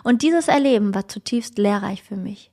Und 0.03 0.23
dieses 0.23 0.49
Erleben 0.49 0.95
war 0.95 1.07
zutiefst 1.07 1.57
lehrreich 1.57 2.03
für 2.03 2.17
mich. 2.17 2.53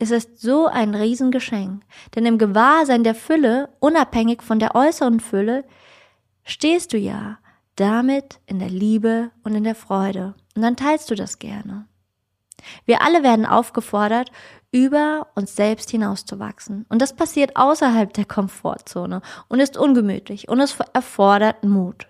Es 0.00 0.10
ist 0.10 0.40
so 0.40 0.66
ein 0.66 0.94
Riesengeschenk, 0.94 1.82
denn 2.14 2.26
im 2.26 2.38
Gewahrsein 2.38 3.04
der 3.04 3.14
Fülle, 3.14 3.68
unabhängig 3.78 4.42
von 4.42 4.58
der 4.58 4.74
äußeren 4.74 5.20
Fülle, 5.20 5.64
stehst 6.44 6.92
du 6.92 6.98
ja 6.98 7.38
damit 7.76 8.40
in 8.46 8.58
der 8.58 8.70
Liebe 8.70 9.30
und 9.44 9.54
in 9.54 9.64
der 9.64 9.76
Freude. 9.76 10.34
Und 10.56 10.62
dann 10.62 10.76
teilst 10.76 11.10
du 11.10 11.14
das 11.14 11.38
gerne. 11.38 11.86
Wir 12.84 13.02
alle 13.02 13.22
werden 13.22 13.46
aufgefordert, 13.46 14.30
über 14.70 15.28
uns 15.34 15.56
selbst 15.56 15.90
hinauszuwachsen. 15.90 16.84
Und 16.88 17.00
das 17.00 17.16
passiert 17.16 17.56
außerhalb 17.56 18.12
der 18.12 18.26
Komfortzone 18.26 19.22
und 19.48 19.60
ist 19.60 19.76
ungemütlich 19.76 20.48
und 20.48 20.60
es 20.60 20.76
erfordert 20.92 21.64
Mut. 21.64 22.06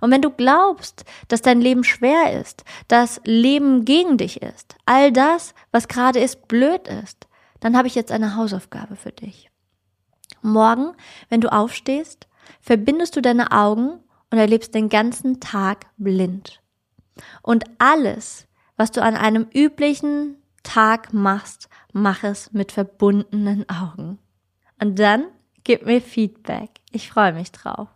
Und 0.00 0.10
wenn 0.10 0.22
du 0.22 0.30
glaubst, 0.30 1.04
dass 1.28 1.42
dein 1.42 1.60
Leben 1.60 1.84
schwer 1.84 2.40
ist, 2.40 2.64
dass 2.88 3.20
Leben 3.24 3.84
gegen 3.84 4.16
dich 4.16 4.40
ist, 4.40 4.76
all 4.86 5.12
das, 5.12 5.54
was 5.72 5.88
gerade 5.88 6.20
ist, 6.20 6.48
blöd 6.48 6.88
ist, 6.88 7.26
dann 7.60 7.76
habe 7.76 7.88
ich 7.88 7.94
jetzt 7.94 8.12
eine 8.12 8.36
Hausaufgabe 8.36 8.96
für 8.96 9.12
dich. 9.12 9.50
Morgen, 10.42 10.94
wenn 11.28 11.40
du 11.40 11.52
aufstehst, 11.52 12.28
verbindest 12.60 13.16
du 13.16 13.22
deine 13.22 13.52
Augen 13.52 14.00
und 14.30 14.38
erlebst 14.38 14.74
den 14.74 14.88
ganzen 14.88 15.40
Tag 15.40 15.86
blind. 15.96 16.60
Und 17.42 17.64
alles, 17.78 18.46
was 18.76 18.90
du 18.90 19.02
an 19.02 19.16
einem 19.16 19.46
üblichen 19.52 20.36
Tag 20.62 21.12
machst, 21.12 21.68
mach 21.92 22.24
es 22.24 22.52
mit 22.52 22.72
verbundenen 22.72 23.68
Augen. 23.68 24.18
Und 24.80 24.98
dann 24.98 25.26
gib 25.62 25.86
mir 25.86 26.00
Feedback. 26.00 26.70
Ich 26.90 27.10
freue 27.10 27.32
mich 27.32 27.52
drauf. 27.52 27.88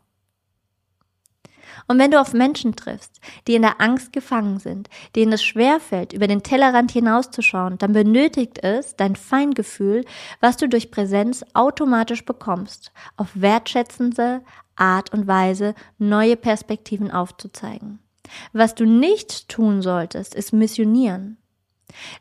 Und 1.87 1.99
wenn 1.99 2.11
du 2.11 2.21
auf 2.21 2.33
Menschen 2.33 2.77
triffst, 2.77 3.21
die 3.47 3.55
in 3.55 3.63
der 3.63 3.81
Angst 3.81 4.13
gefangen 4.13 4.59
sind, 4.59 4.89
denen 5.17 5.33
es 5.33 5.43
schwerfällt, 5.43 6.13
über 6.13 6.27
den 6.27 6.43
Tellerrand 6.43 6.91
hinauszuschauen, 6.91 7.79
dann 7.79 7.93
benötigt 7.93 8.63
es 8.63 8.97
dein 8.97 9.17
Feingefühl, 9.17 10.05
was 10.41 10.57
du 10.57 10.69
durch 10.69 10.91
Präsenz 10.91 11.45
automatisch 11.55 12.25
bekommst, 12.25 12.93
auf 13.17 13.29
wertschätzende 13.35 14.43
Art 14.77 15.13
und 15.13 15.27
Weise 15.27 15.75
neue 15.99 16.37
Perspektiven 16.37 17.11
aufzuzeigen. 17.11 18.01
Was 18.53 18.75
du 18.75 18.85
nicht 18.85 19.49
tun 19.49 19.83
solltest, 19.83 20.35
ist 20.35 20.53
missionieren. 20.53 21.39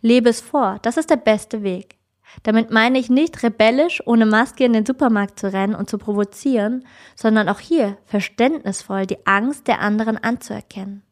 Lebe 0.02 0.30
es 0.30 0.42
vor, 0.42 0.80
das 0.82 0.98
ist 0.98 1.10
der 1.10 1.18
beste 1.18 1.64
Weg. 1.64 1.98
Damit 2.44 2.72
meine 2.72 3.00
ich 3.00 3.10
nicht 3.10 3.42
rebellisch, 3.44 4.02
ohne 4.06 4.26
Maske 4.26 4.66
in 4.66 4.74
den 4.74 4.86
Supermarkt 4.86 5.40
zu 5.40 5.52
rennen 5.52 5.76
und 5.76 5.90
zu 5.90 5.98
provozieren, 5.98 6.86
sondern 7.16 7.50
auch 7.50 7.60
hier 7.60 7.98
verständnisvoll 8.06 9.06
die 9.06 9.26
Angst 9.26 9.68
der 9.68 9.80
anderen 9.80 10.18
anzuerkennen. 10.18 11.04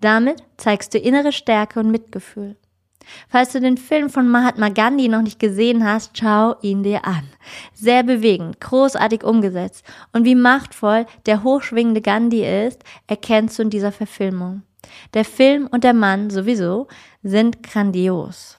Damit 0.00 0.42
zeigst 0.56 0.94
du 0.94 0.98
innere 0.98 1.32
Stärke 1.32 1.80
und 1.80 1.90
Mitgefühl. 1.90 2.56
Falls 3.28 3.52
du 3.52 3.60
den 3.60 3.76
Film 3.76 4.10
von 4.10 4.28
Mahatma 4.28 4.68
Gandhi 4.68 5.08
noch 5.08 5.22
nicht 5.22 5.38
gesehen 5.38 5.84
hast, 5.84 6.16
schau 6.16 6.56
ihn 6.62 6.82
dir 6.82 7.04
an. 7.04 7.22
Sehr 7.74 8.02
bewegend, 8.02 8.60
großartig 8.60 9.24
umgesetzt 9.24 9.84
und 10.12 10.24
wie 10.24 10.34
machtvoll 10.34 11.06
der 11.26 11.42
hochschwingende 11.42 12.00
Gandhi 12.00 12.44
ist, 12.66 12.82
erkennst 13.06 13.58
du 13.58 13.62
in 13.62 13.70
dieser 13.70 13.92
Verfilmung. 13.92 14.62
Der 15.14 15.24
Film 15.24 15.68
und 15.70 15.84
der 15.84 15.94
Mann 15.94 16.30
sowieso 16.30 16.88
sind 17.22 17.62
grandios. 17.62 18.58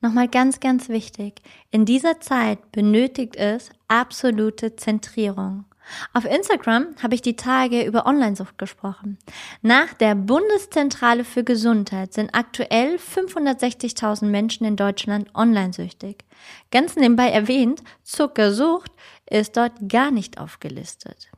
Nochmal 0.00 0.28
ganz, 0.28 0.60
ganz 0.60 0.88
wichtig. 0.88 1.40
In 1.70 1.84
dieser 1.84 2.20
Zeit 2.20 2.70
benötigt 2.72 3.36
es 3.36 3.70
absolute 3.88 4.76
Zentrierung. 4.76 5.64
Auf 6.12 6.24
Instagram 6.24 6.94
habe 7.02 7.14
ich 7.14 7.22
die 7.22 7.36
Tage 7.36 7.84
über 7.84 8.06
Onlinesucht 8.06 8.58
gesprochen. 8.58 9.18
Nach 9.62 9.94
der 9.94 10.14
Bundeszentrale 10.14 11.24
für 11.24 11.44
Gesundheit 11.44 12.12
sind 12.14 12.34
aktuell 12.34 12.96
560.000 12.96 14.26
Menschen 14.26 14.66
in 14.66 14.76
Deutschland 14.76 15.34
online-süchtig. 15.34 16.24
Ganz 16.70 16.96
nebenbei 16.96 17.30
erwähnt, 17.30 17.82
Zuckersucht 18.02 18.90
ist 19.28 19.56
dort 19.56 19.72
gar 19.88 20.10
nicht 20.10 20.38
aufgelistet. 20.38 21.28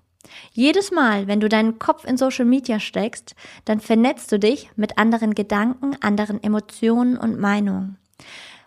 Jedes 0.53 0.91
Mal, 0.91 1.27
wenn 1.27 1.41
du 1.41 1.49
deinen 1.49 1.79
Kopf 1.79 2.05
in 2.05 2.17
Social 2.17 2.45
Media 2.45 2.81
steckst, 2.81 3.35
dann 3.65 3.81
vernetzt 3.81 4.31
du 4.33 4.39
dich 4.39 4.71
mit 4.77 4.99
anderen 4.99 5.35
Gedanken, 5.35 5.97
anderen 6.01 6.43
Emotionen 6.43 7.17
und 7.17 7.39
Meinungen. 7.39 7.97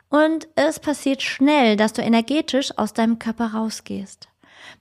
Und 0.09 0.47
es 0.55 0.79
passiert 0.79 1.21
schnell, 1.21 1.77
dass 1.77 1.93
du 1.93 2.01
energetisch 2.01 2.77
aus 2.77 2.93
deinem 2.93 3.19
Körper 3.19 3.53
rausgehst. 3.53 4.30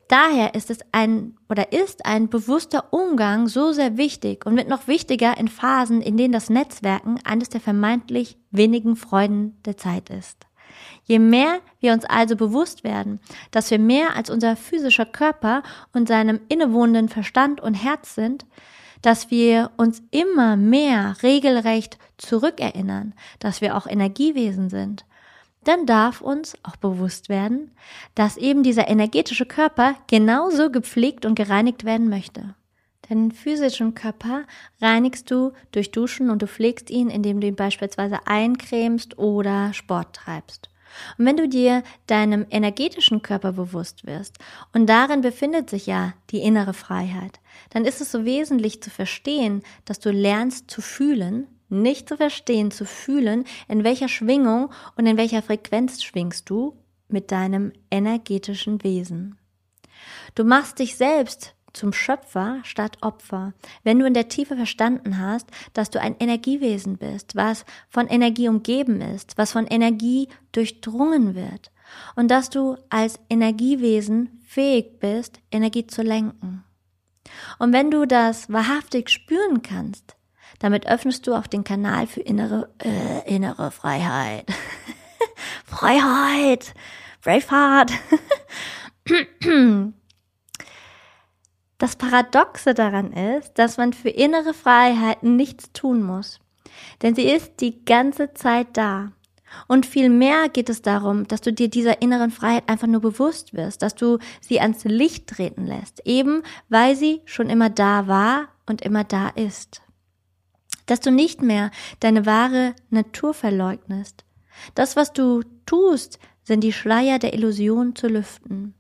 Daher 0.09 0.55
ist 0.55 0.71
es 0.71 0.79
ein 0.93 1.37
oder 1.49 1.73
ist 1.73 2.05
ein 2.05 2.29
bewusster 2.29 2.93
Umgang 2.93 3.47
so 3.47 3.73
sehr 3.73 3.97
wichtig 3.97 4.45
und 4.45 4.57
wird 4.57 4.69
noch 4.69 4.89
wichtiger 4.89 5.37
in 5.39 5.49
Phasen, 5.49 6.03
in 6.03 6.17
denen 6.17 6.33
das 6.33 6.51
Netzwerken 6.51 7.19
eines 7.25 7.49
der 7.49 7.61
vermeintlich 7.61 8.37
wenigen 8.51 8.97
Freuden 8.97 9.57
der 9.65 9.77
Zeit 9.77 10.11
ist. 10.11 10.47
Je 11.05 11.19
mehr 11.19 11.61
wir 11.81 11.93
uns 11.93 12.05
also 12.05 12.37
bewusst 12.37 12.85
werden, 12.85 13.21
dass 13.51 13.71
wir 13.71 13.79
mehr 13.79 14.17
als 14.17 14.31
unser 14.31 14.57
physischer 14.57 15.07
Körper 15.07 15.63
und 15.93 16.09
seinem 16.09 16.41
innewohnenden 16.49 17.09
Verstand 17.09 17.61
und 17.61 17.75
Herz 17.75 18.15
sind, 18.15 18.47
dass 19.03 19.31
wir 19.31 19.71
uns 19.77 20.03
immer 20.11 20.57
mehr 20.57 21.17
regelrecht 21.23 21.99
zurückerinnern, 22.19 23.15
dass 23.39 23.61
wir 23.61 23.77
auch 23.77 23.87
Energiewesen 23.87 24.69
sind, 24.69 25.05
dann 25.65 25.87
darf 25.87 26.21
uns 26.21 26.57
auch 26.63 26.77
bewusst 26.77 27.29
werden, 27.29 27.73
dass 28.15 28.37
eben 28.37 28.63
dieser 28.63 28.89
energetische 28.89 29.47
Körper 29.47 29.95
genauso 30.07 30.71
gepflegt 30.71 31.27
und 31.27 31.35
gereinigt 31.35 31.85
werden 31.85 32.09
möchte. 32.09 32.55
Deinen 33.09 33.33
physischen 33.33 33.95
Körper 33.95 34.45
reinigst 34.81 35.31
du 35.31 35.53
durch 35.73 35.91
Duschen 35.91 36.31
und 36.31 36.43
du 36.43 36.47
pflegst 36.47 36.91
ihn, 36.91 37.11
indem 37.11 37.41
du 37.41 37.49
ihn 37.49 37.57
beispielsweise 37.57 38.27
eincremst 38.27 39.19
oder 39.19 39.73
Sport 39.75 40.15
treibst. 40.15 40.71
Und 41.19 41.27
wenn 41.27 41.37
du 41.37 41.49
dir 41.49 41.83
deinem 42.07 42.47
energetischen 42.51 43.23
Körper 43.23 43.53
bewusst 43.53 44.07
wirst, 44.07 44.39
und 44.73 44.87
darin 44.87 45.21
befindet 45.21 45.71
sich 45.71 45.87
ja 45.87 46.15
die 46.31 46.41
innere 46.41 46.75
Freiheit, 46.75 47.41
dann 47.71 47.85
ist 47.85 48.01
es 48.01 48.11
so 48.13 48.25
wesentlich 48.25 48.83
zu 48.83 48.91
verstehen, 48.91 49.63
dass 49.85 50.01
du 50.01 50.11
lernst 50.11 50.71
zu 50.71 50.81
fühlen, 50.81 51.47
nicht 51.71 52.09
zu 52.09 52.17
verstehen, 52.17 52.71
zu 52.71 52.85
fühlen, 52.85 53.45
in 53.69 53.85
welcher 53.85 54.09
Schwingung 54.09 54.71
und 54.97 55.07
in 55.07 55.17
welcher 55.17 55.43
Frequenz 55.43 56.03
schwingst 56.03 56.49
du 56.51 56.77
mit 57.09 57.31
deinem 57.31 57.73
energetischen 57.91 58.83
Wesen. 58.83 59.39
Du 60.35 60.45
machst 60.45 60.79
dich 60.79 60.97
selbst 60.97 61.55
zum 61.73 61.93
Schöpfer 61.93 62.61
statt 62.65 62.99
Opfer. 63.01 63.53
Wenn 63.85 63.99
du 63.99 64.07
in 64.07 64.15
der 64.15 64.29
Tiefe 64.29 64.57
verstanden 64.57 65.19
hast, 65.19 65.47
dass 65.73 65.91
du 65.91 66.01
ein 66.01 66.17
Energiewesen 66.19 66.99
bist, 66.99 67.37
was 67.37 67.65
von 67.89 68.09
Energie 68.09 68.49
umgeben 68.49 69.01
ist, 69.01 69.39
was 69.39 69.53
von 69.53 69.67
Energie 69.67 70.29
durchdrungen 70.53 71.35
wird 71.35 71.71
und 72.17 72.31
dass 72.31 72.51
du 72.51 72.77
als 72.89 73.21
Energiewesen 73.29 74.41
fähig 74.45 74.99
bist, 74.99 75.41
Energie 75.51 75.87
zu 75.87 76.03
lenken. 76.03 76.65
Und 77.59 77.73
wenn 77.73 77.91
du 77.91 78.07
das 78.07 78.51
wahrhaftig 78.51 79.09
spüren 79.09 79.63
kannst, 79.63 80.17
damit 80.61 80.87
öffnest 80.87 81.27
du 81.27 81.35
auch 81.35 81.49
den 81.49 81.65
Kanal 81.65 82.07
für 82.07 82.21
innere, 82.21 82.71
äh, 82.79 83.35
innere 83.35 83.73
Freiheit. 83.73 84.47
Freiheit! 85.65 86.75
Braveheart! 87.23 87.93
Das 91.81 91.97
Paradoxe 91.97 92.75
daran 92.75 93.11
ist, 93.15 93.55
dass 93.55 93.79
man 93.79 93.95
für 93.95 94.11
innere 94.11 94.53
Freiheiten 94.53 95.37
nichts 95.37 95.73
tun 95.73 96.03
muss. 96.03 96.39
Denn 97.01 97.15
sie 97.15 97.23
ist 97.23 97.63
die 97.63 97.87
ganze 97.87 98.35
Zeit 98.35 98.67
da. 98.75 99.13
Und 99.67 99.87
vielmehr 99.87 100.51
geht 100.51 100.69
es 100.69 100.83
darum, 100.83 101.27
dass 101.27 101.41
du 101.41 101.55
dir 101.55 101.69
dieser 101.69 102.03
inneren 102.03 102.31
Freiheit 102.31 102.69
einfach 102.69 102.87
nur 102.87 103.01
bewusst 103.01 103.55
wirst, 103.55 103.81
dass 103.81 103.95
du 103.95 104.19
sie 104.43 104.61
ans 104.61 104.85
Licht 104.85 105.29
treten 105.29 105.67
lässt, 105.67 106.07
eben 106.07 106.43
weil 106.69 106.97
sie 106.97 107.23
schon 107.25 107.49
immer 107.49 107.71
da 107.71 108.07
war 108.07 108.49
und 108.67 108.83
immer 108.83 109.05
da 109.05 109.29
ist. 109.29 109.81
Dass 110.91 110.99
du 110.99 111.13
nicht 111.13 111.41
mehr 111.41 111.71
deine 112.01 112.27
wahre 112.27 112.75
Natur 112.89 113.33
verleugnest. 113.33 114.25
Das, 114.75 114.97
was 114.97 115.13
du 115.13 115.45
tust, 115.65 116.19
sind 116.43 116.65
die 116.65 116.73
Schleier 116.73 117.21
der 117.21 117.33
Illusion 117.33 117.95
zu 117.95 118.09
lüften. 118.09 118.75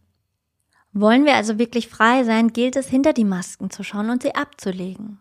Wollen 0.93 1.25
wir 1.25 1.37
also 1.37 1.61
wirklich 1.61 1.87
frei 1.87 2.25
sein, 2.25 2.52
gilt 2.52 2.75
es, 2.75 2.88
hinter 2.88 3.12
die 3.12 3.25
Masken 3.25 3.71
zu 3.71 3.85
schauen 3.85 4.11
und 4.11 4.25
sie 4.25 4.35
abzulegen. 4.35 5.21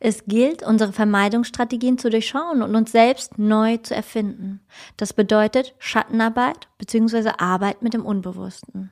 Es 0.00 0.24
gilt, 0.24 0.64
unsere 0.64 0.92
Vermeidungsstrategien 0.92 1.98
zu 1.98 2.10
durchschauen 2.10 2.62
und 2.62 2.74
uns 2.74 2.90
selbst 2.90 3.38
neu 3.38 3.76
zu 3.76 3.94
erfinden. 3.94 4.58
Das 4.96 5.12
bedeutet 5.12 5.76
Schattenarbeit 5.78 6.66
bzw. 6.78 7.30
Arbeit 7.38 7.80
mit 7.80 7.94
dem 7.94 8.04
Unbewussten. 8.04 8.90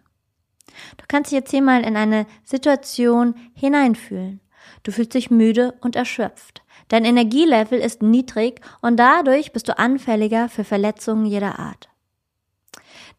Du 0.96 1.04
kannst 1.08 1.32
dich 1.32 1.38
jetzt 1.38 1.50
hier 1.50 1.62
mal 1.62 1.82
in 1.82 1.96
eine 1.96 2.24
Situation 2.44 3.34
hineinfühlen. 3.52 4.40
Du 4.82 4.92
fühlst 4.92 5.14
dich 5.14 5.30
müde 5.30 5.74
und 5.80 5.96
erschöpft. 5.96 6.62
Dein 6.88 7.04
Energielevel 7.04 7.78
ist 7.78 8.02
niedrig 8.02 8.60
und 8.80 8.96
dadurch 8.96 9.52
bist 9.52 9.68
du 9.68 9.78
anfälliger 9.78 10.48
für 10.48 10.64
Verletzungen 10.64 11.26
jeder 11.26 11.58
Art. 11.58 11.88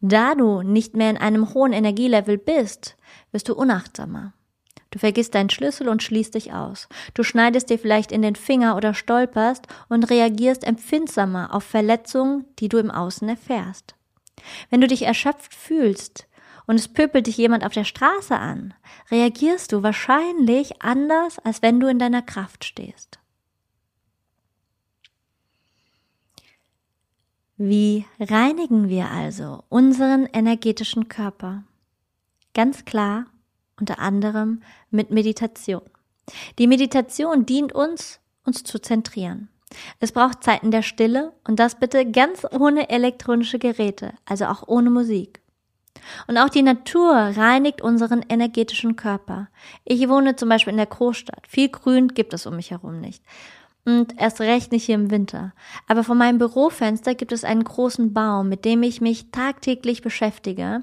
Da 0.00 0.34
du 0.34 0.62
nicht 0.62 0.94
mehr 0.94 1.10
in 1.10 1.16
einem 1.16 1.54
hohen 1.54 1.72
Energielevel 1.72 2.36
bist, 2.36 2.96
wirst 3.32 3.48
du 3.48 3.54
unachtsamer. 3.54 4.34
Du 4.90 4.98
vergisst 4.98 5.34
deinen 5.34 5.50
Schlüssel 5.50 5.88
und 5.88 6.02
schließt 6.02 6.34
dich 6.34 6.52
aus. 6.52 6.88
Du 7.14 7.24
schneidest 7.24 7.70
dir 7.70 7.78
vielleicht 7.78 8.12
in 8.12 8.22
den 8.22 8.36
Finger 8.36 8.76
oder 8.76 8.94
stolperst 8.94 9.66
und 9.88 10.08
reagierst 10.08 10.62
empfindsamer 10.62 11.52
auf 11.52 11.64
Verletzungen, 11.64 12.44
die 12.60 12.68
du 12.68 12.78
im 12.78 12.90
Außen 12.90 13.28
erfährst. 13.28 13.96
Wenn 14.70 14.80
du 14.80 14.86
dich 14.86 15.02
erschöpft 15.02 15.54
fühlst 15.54 16.28
und 16.66 16.76
es 16.76 16.88
pöbelt 16.88 17.26
dich 17.26 17.36
jemand 17.36 17.64
auf 17.64 17.72
der 17.72 17.84
Straße 17.84 18.36
an, 18.36 18.74
reagierst 19.10 19.72
du 19.72 19.82
wahrscheinlich 19.82 20.82
anders, 20.82 21.38
als 21.38 21.62
wenn 21.62 21.80
du 21.80 21.88
in 21.88 21.98
deiner 21.98 22.22
Kraft 22.22 22.64
stehst. 22.64 23.18
Wie 27.56 28.04
reinigen 28.18 28.88
wir 28.88 29.10
also 29.10 29.62
unseren 29.68 30.26
energetischen 30.26 31.08
Körper? 31.08 31.62
Ganz 32.52 32.84
klar, 32.84 33.26
unter 33.78 34.00
anderem 34.00 34.62
mit 34.90 35.10
Meditation. 35.10 35.82
Die 36.58 36.66
Meditation 36.66 37.46
dient 37.46 37.72
uns, 37.72 38.18
uns 38.44 38.64
zu 38.64 38.80
zentrieren. 38.80 39.48
Es 40.00 40.12
braucht 40.12 40.42
Zeiten 40.42 40.70
der 40.70 40.82
Stille 40.82 41.32
und 41.46 41.58
das 41.58 41.78
bitte 41.78 42.10
ganz 42.10 42.44
ohne 42.50 42.88
elektronische 42.90 43.58
Geräte, 43.58 44.14
also 44.24 44.46
auch 44.46 44.66
ohne 44.66 44.90
Musik. 44.90 45.40
Und 46.26 46.38
auch 46.38 46.48
die 46.48 46.62
Natur 46.62 47.14
reinigt 47.14 47.80
unseren 47.80 48.24
energetischen 48.28 48.96
Körper. 48.96 49.48
Ich 49.84 50.08
wohne 50.08 50.36
zum 50.36 50.48
Beispiel 50.48 50.72
in 50.72 50.78
der 50.78 50.86
Großstadt. 50.86 51.46
Viel 51.48 51.68
Grün 51.68 52.08
gibt 52.08 52.34
es 52.34 52.46
um 52.46 52.56
mich 52.56 52.70
herum 52.70 53.00
nicht 53.00 53.22
und 53.84 54.18
erst 54.18 54.40
recht 54.40 54.72
nicht 54.72 54.84
hier 54.84 54.94
im 54.94 55.10
Winter. 55.10 55.52
Aber 55.86 56.04
vor 56.04 56.14
meinem 56.14 56.38
Bürofenster 56.38 57.14
gibt 57.14 57.32
es 57.32 57.44
einen 57.44 57.64
großen 57.64 58.12
Baum, 58.12 58.48
mit 58.48 58.64
dem 58.64 58.82
ich 58.82 59.00
mich 59.00 59.30
tagtäglich 59.30 60.02
beschäftige. 60.02 60.82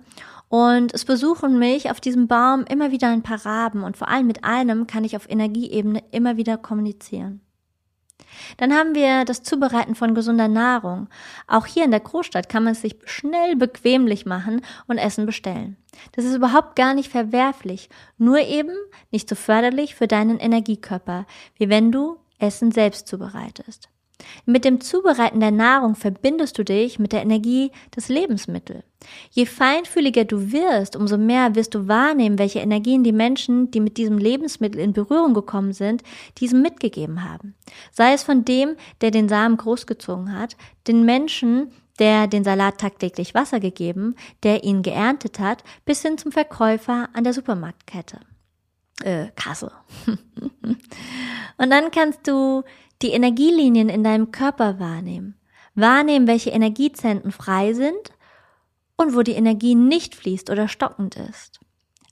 Und 0.50 0.94
es 0.94 1.06
besuchen 1.06 1.58
mich 1.58 1.90
auf 1.90 2.02
diesem 2.02 2.28
Baum 2.28 2.66
immer 2.66 2.92
wieder 2.92 3.08
ein 3.08 3.24
paar 3.24 3.46
Raben 3.46 3.84
und 3.84 3.98
vor 3.98 4.10
allem 4.10 4.28
mit 4.28 4.44
einem 4.44 4.86
kann 4.86 5.06
ich 5.06 5.16
auf 5.16 5.30
Energieebene 5.30 6.04
immer 6.12 6.38
wieder 6.38 6.58
kommunizieren. 6.58 7.42
Dann 8.58 8.74
haben 8.74 8.96
wir 8.96 9.26
das 9.26 9.44
Zubereiten 9.44 9.96
von 9.96 10.16
gesunder 10.16 10.48
Nahrung. 10.48 11.10
Auch 11.48 11.66
hier 11.66 11.86
in 11.86 11.92
der 11.92 12.00
Großstadt 12.00 12.50
kann 12.50 12.64
man 12.64 12.74
es 12.74 12.82
sich 12.82 12.96
schnell 13.06 13.56
bequemlich 13.56 14.26
machen 14.26 14.62
und 14.88 14.98
Essen 14.98 15.26
bestellen. 15.26 15.78
Das 16.14 16.26
ist 16.26 16.36
überhaupt 16.36 16.76
gar 16.76 16.94
nicht 16.94 17.12
verwerflich, 17.12 17.90
nur 18.18 18.40
eben 18.40 18.76
nicht 19.12 19.30
so 19.30 19.36
förderlich 19.36 19.96
für 19.96 20.08
deinen 20.08 20.40
Energiekörper, 20.40 21.26
wie 21.56 21.70
wenn 21.70 21.92
du 21.92 22.18
Essen 22.40 22.72
selbst 22.72 23.08
zubereitest. 23.08 23.90
Mit 24.46 24.66
dem 24.66 24.82
Zubereiten 24.82 25.40
der 25.40 25.52
Nahrung 25.52 25.96
verbindest 25.96 26.58
du 26.58 26.64
dich 26.64 27.00
mit 27.00 27.12
der 27.12 27.22
Energie 27.22 27.72
des 27.96 28.10
Lebensmittels. 28.10 28.84
Je 29.32 29.46
feinfühliger 29.46 30.26
du 30.26 30.52
wirst, 30.52 30.96
umso 30.96 31.18
mehr 31.18 31.56
wirst 31.56 31.74
du 31.74 31.88
wahrnehmen, 31.88 32.38
welche 32.38 32.60
Energien 32.60 33.04
die 33.04 33.12
Menschen, 33.12 33.72
die 33.72 33.80
mit 33.80 33.98
diesem 33.98 34.18
Lebensmittel 34.18 34.80
in 34.80 34.94
Berührung 34.94 35.34
gekommen 35.34 35.74
sind, 35.74 36.04
diesem 36.38 36.62
mitgegeben 36.62 37.24
haben. 37.24 37.56
Sei 37.92 38.14
es 38.14 38.24
von 38.24 38.46
dem, 38.46 38.76
der 39.02 39.12
den 39.12 39.28
Samen 39.28 39.58
großgezogen 39.58 40.38
hat, 40.38 40.56
den 40.88 41.04
Menschen, 41.04 41.72
der 42.00 42.28
den 42.28 42.44
Salat 42.44 42.80
tagtäglich 42.80 43.34
Wasser 43.34 43.60
gegeben, 43.60 44.16
der 44.44 44.64
ihn 44.64 44.82
geerntet 44.82 45.40
hat, 45.40 45.64
bis 45.86 46.02
hin 46.02 46.18
zum 46.18 46.32
Verkäufer 46.32 47.10
an 47.14 47.24
der 47.24 47.34
Supermarktkette 47.34 48.20
äh, 49.04 49.28
Kasse. 49.36 49.72
und 51.58 51.70
dann 51.70 51.92
kannst 51.92 52.28
du 52.28 52.64
die 53.02 53.12
Energielinien 53.12 53.90
in 53.90 54.04
deinem 54.04 54.32
Körper 54.32 54.80
wahrnehmen. 54.80 55.36
Wahrnehmen, 55.76 56.28
welche 56.28 56.50
Energiezentren 56.50 57.32
frei 57.32 57.74
sind 57.74 58.14
und 58.98 59.16
wo 59.16 59.22
die 59.22 59.34
Energie 59.34 59.76
nicht 59.76 60.16
fließt 60.16 60.50
oder 60.50 60.68
stockend 60.68 61.16
ist. 61.16 61.60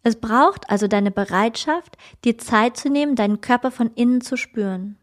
Es 0.01 0.15
braucht 0.15 0.69
also 0.69 0.87
deine 0.87 1.11
Bereitschaft, 1.11 1.97
dir 2.23 2.37
Zeit 2.37 2.77
zu 2.77 2.89
nehmen, 2.89 3.15
deinen 3.15 3.41
Körper 3.41 3.69
von 3.69 3.91
innen 3.95 4.21
zu 4.21 4.37
spüren. 4.37 4.97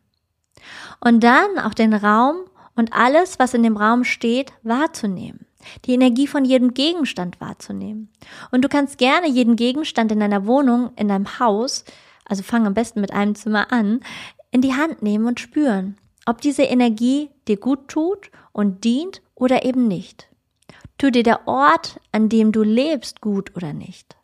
Und 1.00 1.22
dann 1.22 1.58
auch 1.58 1.74
den 1.74 1.92
Raum 1.92 2.36
und 2.74 2.92
alles, 2.92 3.38
was 3.38 3.54
in 3.54 3.62
dem 3.62 3.76
Raum 3.76 4.04
steht, 4.04 4.52
wahrzunehmen 4.62 5.46
die 5.84 5.94
Energie 5.94 6.26
von 6.26 6.44
jedem 6.44 6.74
Gegenstand 6.74 7.40
wahrzunehmen. 7.40 8.10
Und 8.50 8.62
du 8.62 8.68
kannst 8.68 8.98
gerne 8.98 9.28
jeden 9.28 9.56
Gegenstand 9.56 10.12
in 10.12 10.20
deiner 10.20 10.46
Wohnung, 10.46 10.90
in 10.96 11.08
deinem 11.08 11.38
Haus, 11.38 11.84
also 12.24 12.42
fang 12.42 12.66
am 12.66 12.74
besten 12.74 13.00
mit 13.00 13.12
einem 13.12 13.34
Zimmer 13.34 13.72
an, 13.72 14.00
in 14.56 14.62
die 14.62 14.74
Hand 14.74 15.02
nehmen 15.02 15.26
und 15.26 15.38
spüren, 15.38 15.98
ob 16.24 16.40
diese 16.40 16.62
Energie 16.62 17.28
dir 17.46 17.58
gut 17.58 17.88
tut 17.88 18.30
und 18.52 18.84
dient 18.84 19.20
oder 19.34 19.66
eben 19.66 19.86
nicht. 19.86 20.30
Tut 20.96 21.14
dir 21.14 21.22
der 21.22 21.46
Ort, 21.46 22.00
an 22.10 22.30
dem 22.30 22.52
du 22.52 22.62
lebst, 22.62 23.20
gut 23.20 23.54
oder 23.54 23.74
nicht? 23.74 24.16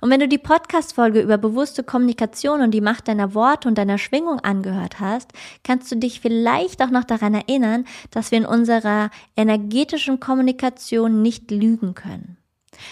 Und 0.00 0.10
wenn 0.10 0.20
du 0.20 0.28
die 0.28 0.38
Podcast-Folge 0.38 1.20
über 1.20 1.36
bewusste 1.36 1.82
Kommunikation 1.82 2.60
und 2.60 2.70
die 2.70 2.80
Macht 2.80 3.08
deiner 3.08 3.34
Worte 3.34 3.66
und 3.66 3.76
deiner 3.76 3.98
Schwingung 3.98 4.38
angehört 4.38 5.00
hast, 5.00 5.32
kannst 5.64 5.90
du 5.90 5.96
dich 5.96 6.20
vielleicht 6.20 6.80
auch 6.80 6.90
noch 6.90 7.04
daran 7.04 7.34
erinnern, 7.34 7.86
dass 8.12 8.30
wir 8.30 8.38
in 8.38 8.46
unserer 8.46 9.10
energetischen 9.36 10.20
Kommunikation 10.20 11.22
nicht 11.22 11.50
lügen 11.50 11.96
können. 11.96 12.36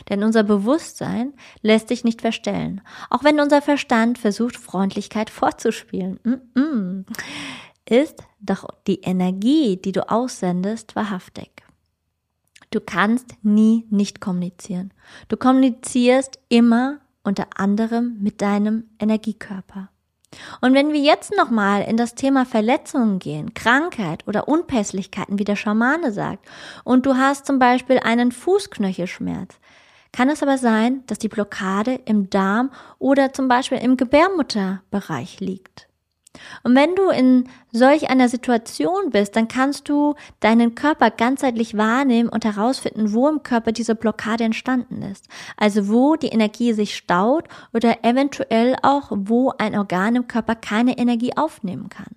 Denn 0.09 0.23
unser 0.23 0.43
Bewusstsein 0.43 1.35
lässt 1.63 1.89
sich 1.89 2.05
nicht 2.05 2.21
verstellen, 2.21 2.81
auch 3.11 3.25
wenn 3.25 3.41
unser 3.41 3.63
Verstand 3.63 4.19
versucht, 4.19 4.57
Freundlichkeit 4.57 5.31
vorzuspielen. 5.31 6.21
Mm 6.25 6.35
-mm. 6.55 7.05
Ist 7.89 8.25
doch 8.41 8.69
die 8.87 9.01
Energie, 9.03 9.77
die 9.77 9.93
du 9.93 10.11
aussendest, 10.11 10.97
wahrhaftig. 10.97 11.63
Du 12.71 12.81
kannst 12.81 13.37
nie 13.43 13.87
nicht 13.91 14.21
kommunizieren. 14.21 14.93
Du 15.29 15.37
kommunizierst 15.37 16.39
immer 16.49 16.99
unter 17.23 17.47
anderem 17.57 18.17
mit 18.21 18.43
deinem 18.43 18.85
Energiekörper. 18.99 19.89
Und 20.61 20.75
wenn 20.75 20.93
wir 20.93 21.01
jetzt 21.01 21.35
nochmal 21.37 21.83
in 21.83 21.97
das 21.97 22.15
Thema 22.15 22.45
Verletzungen 22.45 23.19
gehen, 23.19 23.55
Krankheit 23.55 24.27
oder 24.27 24.49
Unpässlichkeiten, 24.49 25.39
wie 25.39 25.45
der 25.45 25.57
Schamane 25.57 26.13
sagt, 26.13 26.47
und 26.85 27.07
du 27.07 27.17
hast 27.17 27.47
zum 27.47 27.59
Beispiel 27.59 27.99
einen 27.99 28.33
Fußknöchelschmerz, 28.33 29.55
kann 30.13 30.31
es 30.31 30.43
aber 30.43 30.57
sein, 30.57 31.03
dass 31.07 31.19
die 31.19 31.29
Blockade 31.29 32.01
im 32.07 32.31
Darm 32.31 32.71
oder 32.99 33.33
zum 33.33 33.49
Beispiel 33.49 33.79
im 33.79 33.97
Gebärmutterbereich 33.97 35.41
liegt. 35.41 35.86
Und 36.63 36.75
wenn 36.75 36.95
du 36.95 37.09
in 37.11 37.49
solch 37.73 38.11
einer 38.11 38.29
Situation 38.29 39.11
bist, 39.11 39.37
dann 39.37 39.49
kannst 39.49 39.89
du 39.89 40.15
deinen 40.41 40.75
Körper 40.75 41.11
ganzheitlich 41.11 41.77
wahrnehmen 41.77 42.29
und 42.29 42.45
herausfinden, 42.45 43.13
wo 43.13 43.29
im 43.29 43.43
Körper 43.43 43.73
diese 43.73 43.95
Blockade 43.95 44.45
entstanden 44.45 45.03
ist. 45.03 45.29
Also 45.57 45.89
wo 45.89 46.17
die 46.17 46.29
Energie 46.29 46.73
sich 46.73 46.97
staut 46.97 47.49
oder 47.73 48.05
eventuell 48.05 48.77
auch, 48.83 49.11
wo 49.11 49.53
ein 49.59 49.77
Organ 49.77 50.17
im 50.17 50.29
Körper 50.29 50.55
keine 50.55 50.99
Energie 50.99 51.37
aufnehmen 51.37 51.89
kann. 51.89 52.17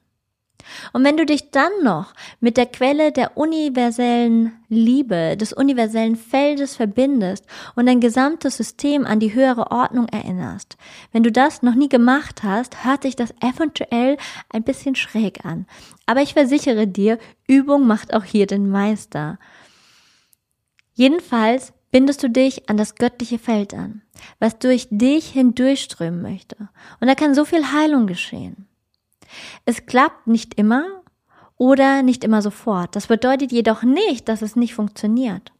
Und 0.93 1.03
wenn 1.03 1.17
du 1.17 1.25
dich 1.25 1.51
dann 1.51 1.71
noch 1.83 2.13
mit 2.39 2.57
der 2.57 2.65
Quelle 2.65 3.11
der 3.11 3.37
universellen 3.37 4.53
Liebe, 4.67 5.35
des 5.37 5.53
universellen 5.53 6.15
Feldes 6.15 6.75
verbindest 6.75 7.45
und 7.75 7.85
dein 7.85 7.99
gesamtes 7.99 8.57
System 8.57 9.05
an 9.05 9.19
die 9.19 9.33
höhere 9.33 9.71
Ordnung 9.71 10.07
erinnerst, 10.07 10.77
wenn 11.11 11.23
du 11.23 11.31
das 11.31 11.63
noch 11.63 11.75
nie 11.75 11.89
gemacht 11.89 12.43
hast, 12.43 12.83
hört 12.85 13.03
sich 13.03 13.15
das 13.15 13.33
eventuell 13.41 14.17
ein 14.49 14.63
bisschen 14.63 14.95
schräg 14.95 15.45
an. 15.45 15.65
Aber 16.05 16.21
ich 16.21 16.33
versichere 16.33 16.87
dir, 16.87 17.17
Übung 17.47 17.87
macht 17.87 18.13
auch 18.13 18.23
hier 18.23 18.47
den 18.47 18.69
Meister. 18.69 19.39
Jedenfalls 20.93 21.73
bindest 21.91 22.21
du 22.23 22.29
dich 22.29 22.69
an 22.69 22.77
das 22.77 22.95
göttliche 22.95 23.39
Feld 23.39 23.73
an, 23.73 24.01
was 24.39 24.59
durch 24.59 24.87
dich 24.91 25.29
hindurchströmen 25.29 26.21
möchte. 26.21 26.69
Und 26.99 27.07
da 27.07 27.15
kann 27.15 27.33
so 27.33 27.45
viel 27.45 27.71
Heilung 27.71 28.05
geschehen. 28.05 28.68
Es 29.65 29.85
klappt 29.85 30.27
nicht 30.27 30.55
immer 30.55 30.85
oder 31.57 32.01
nicht 32.03 32.23
immer 32.23 32.41
sofort. 32.41 32.95
Das 32.95 33.07
bedeutet 33.07 33.51
jedoch 33.51 33.83
nicht, 33.83 34.29
dass 34.29 34.41
es 34.41 34.55
nicht 34.55 34.73
funktioniert. 34.73 35.51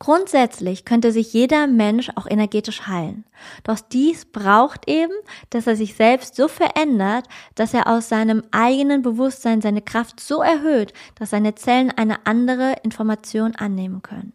Grundsätzlich 0.00 0.84
könnte 0.84 1.10
sich 1.10 1.32
jeder 1.32 1.66
Mensch 1.66 2.10
auch 2.14 2.26
energetisch 2.26 2.86
heilen. 2.86 3.24
Doch 3.64 3.80
dies 3.80 4.26
braucht 4.26 4.88
eben, 4.88 5.12
dass 5.50 5.66
er 5.66 5.74
sich 5.74 5.94
selbst 5.94 6.36
so 6.36 6.46
verändert, 6.46 7.26
dass 7.56 7.74
er 7.74 7.88
aus 7.88 8.08
seinem 8.08 8.44
eigenen 8.52 9.02
Bewusstsein 9.02 9.60
seine 9.60 9.82
Kraft 9.82 10.20
so 10.20 10.40
erhöht, 10.40 10.92
dass 11.16 11.30
seine 11.30 11.56
Zellen 11.56 11.90
eine 11.90 12.26
andere 12.26 12.76
Information 12.84 13.56
annehmen 13.56 14.02
können. 14.02 14.34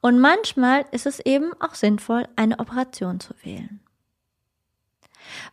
Und 0.00 0.18
manchmal 0.18 0.84
ist 0.90 1.06
es 1.06 1.20
eben 1.20 1.52
auch 1.60 1.74
sinnvoll, 1.74 2.26
eine 2.34 2.58
Operation 2.58 3.20
zu 3.20 3.34
wählen. 3.44 3.81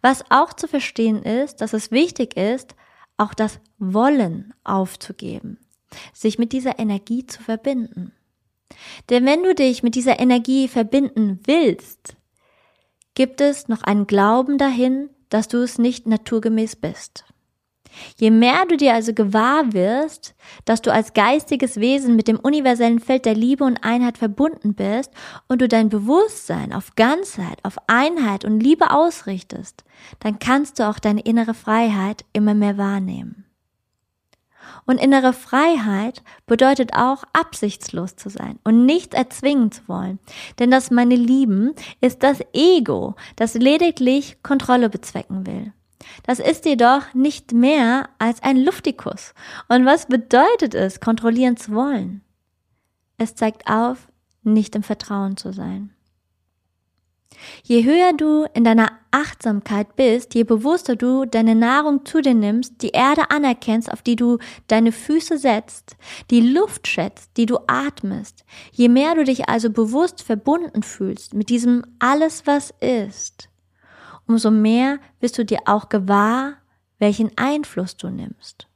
Was 0.02 0.24
auch 0.30 0.54
zu 0.54 0.68
verstehen 0.68 1.24
ist, 1.24 1.62
dass 1.62 1.74
es 1.74 1.92
wichtig 1.92 2.38
ist, 2.38 2.76
auch 3.18 3.34
das 3.34 3.60
Wollen 3.78 4.54
aufzugeben, 4.63 5.60
sich 6.13 6.39
mit 6.39 6.54
dieser 6.54 6.80
Energie 6.80 7.26
zu 7.26 7.42
verbinden. 7.44 8.13
Denn 9.10 9.26
wenn 9.26 9.44
du 9.44 9.56
dich 9.56 9.84
mit 9.84 9.96
dieser 9.96 10.20
Energie 10.20 10.68
verbinden 10.68 11.39
willst, 11.46 12.15
gibt 13.15 13.42
es 13.42 13.68
noch 13.68 13.84
einen 13.84 14.08
Glauben 14.08 14.58
dahin, 14.58 15.10
dass 15.30 15.48
du 15.48 15.58
es 15.58 15.78
nicht 15.78 16.08
naturgemäß 16.08 16.76
bist. 16.76 17.26
Je 18.18 18.32
mehr 18.32 18.66
du 18.68 18.78
dir 18.78 18.94
also 18.94 19.14
gewahr 19.14 19.74
wirst, 19.74 20.36
dass 20.66 20.82
du 20.82 20.92
als 20.92 21.14
geistiges 21.14 21.78
Wesen 21.78 22.16
mit 22.16 22.28
dem 22.28 22.40
universellen 22.40 23.00
Feld 23.00 23.26
der 23.26 23.36
Liebe 23.36 23.64
und 23.64 23.84
Einheit 23.84 24.18
verbunden 24.18 24.74
bist 24.74 25.12
und 25.48 25.62
du 25.62 25.68
dein 25.68 25.90
Bewusstsein 25.90 26.74
auf 26.74 26.96
Ganzheit, 26.96 27.60
auf 27.64 27.78
Einheit 27.88 28.46
und 28.46 28.60
Liebe 28.60 28.92
ausrichtest, 28.92 29.84
dann 30.20 30.40
kannst 30.40 30.80
du 30.80 30.88
auch 30.88 31.00
deine 31.00 31.22
innere 31.22 31.54
Freiheit 31.54 32.26
immer 32.34 32.54
mehr 32.54 32.78
wahrnehmen. 32.78 33.46
Und 34.86 34.98
innere 35.00 35.34
Freiheit 35.34 36.24
bedeutet 36.48 36.94
auch, 36.94 37.24
absichtslos 37.34 38.16
zu 38.16 38.30
sein 38.30 38.60
und 38.64 38.86
nichts 38.86 39.16
erzwingen 39.16 39.72
zu 39.72 39.88
wollen. 39.88 40.20
Denn 40.58 40.72
das, 40.72 40.92
meine 40.92 41.16
Lieben, 41.16 41.74
ist 42.02 42.24
das 42.24 42.40
Ego, 42.54 43.16
das 43.36 43.54
lediglich 43.54 44.42
Kontrolle 44.42 44.90
bezwecken 44.90 45.46
will. 45.46 45.74
Das 46.24 46.40
ist 46.40 46.66
jedoch 46.66 47.14
nicht 47.14 47.52
mehr 47.52 48.10
als 48.20 48.42
ein 48.42 48.58
Luftikus. 48.58 49.34
Und 49.68 49.86
was 49.86 50.08
bedeutet 50.08 50.74
es, 50.74 51.00
kontrollieren 51.00 51.58
zu 51.58 51.74
wollen? 51.74 52.22
Es 53.18 53.36
zeigt 53.36 53.70
auf, 53.70 54.08
nicht 54.44 54.76
im 54.76 54.84
Vertrauen 54.84 55.38
zu 55.38 55.52
sein. 55.52 55.94
Je 57.64 57.84
höher 57.84 58.14
du 58.14 58.46
in 58.54 58.64
deiner 58.64 58.92
Achtsamkeit 59.12 59.96
bist, 59.96 60.36
je 60.36 60.44
bewusster 60.44 60.96
du 60.96 61.26
deine 61.26 61.56
Nahrung 61.56 62.06
zu 62.06 62.22
dir 62.22 62.34
nimmst, 62.34 62.82
die 62.82 62.90
Erde 62.90 63.32
anerkennst, 63.32 63.92
auf 63.92 64.02
die 64.02 64.16
du 64.16 64.40
deine 64.68 64.92
Füße 64.92 65.38
setzt, 65.38 65.96
die 66.32 66.42
Luft 66.42 66.88
schätzt, 66.88 67.32
die 67.38 67.46
du 67.46 67.60
atmest, 67.68 68.44
je 68.72 68.90
mehr 68.90 69.16
du 69.16 69.24
dich 69.24 69.48
also 69.48 69.70
bewusst 69.70 70.22
verbunden 70.22 70.84
fühlst 70.84 71.34
mit 71.34 71.50
diesem 71.50 71.84
alles, 72.00 72.46
was 72.46 72.74
ist, 72.82 73.49
umso 74.30 74.52
mehr 74.52 75.00
wirst 75.20 75.38
du 75.38 75.44
dir 75.44 75.60
auch 75.65 75.89
gewahr, 75.89 76.54
welchen 77.00 77.38
Einfluss 77.38 77.98
du 77.98 78.10
nimmst. 78.10 78.68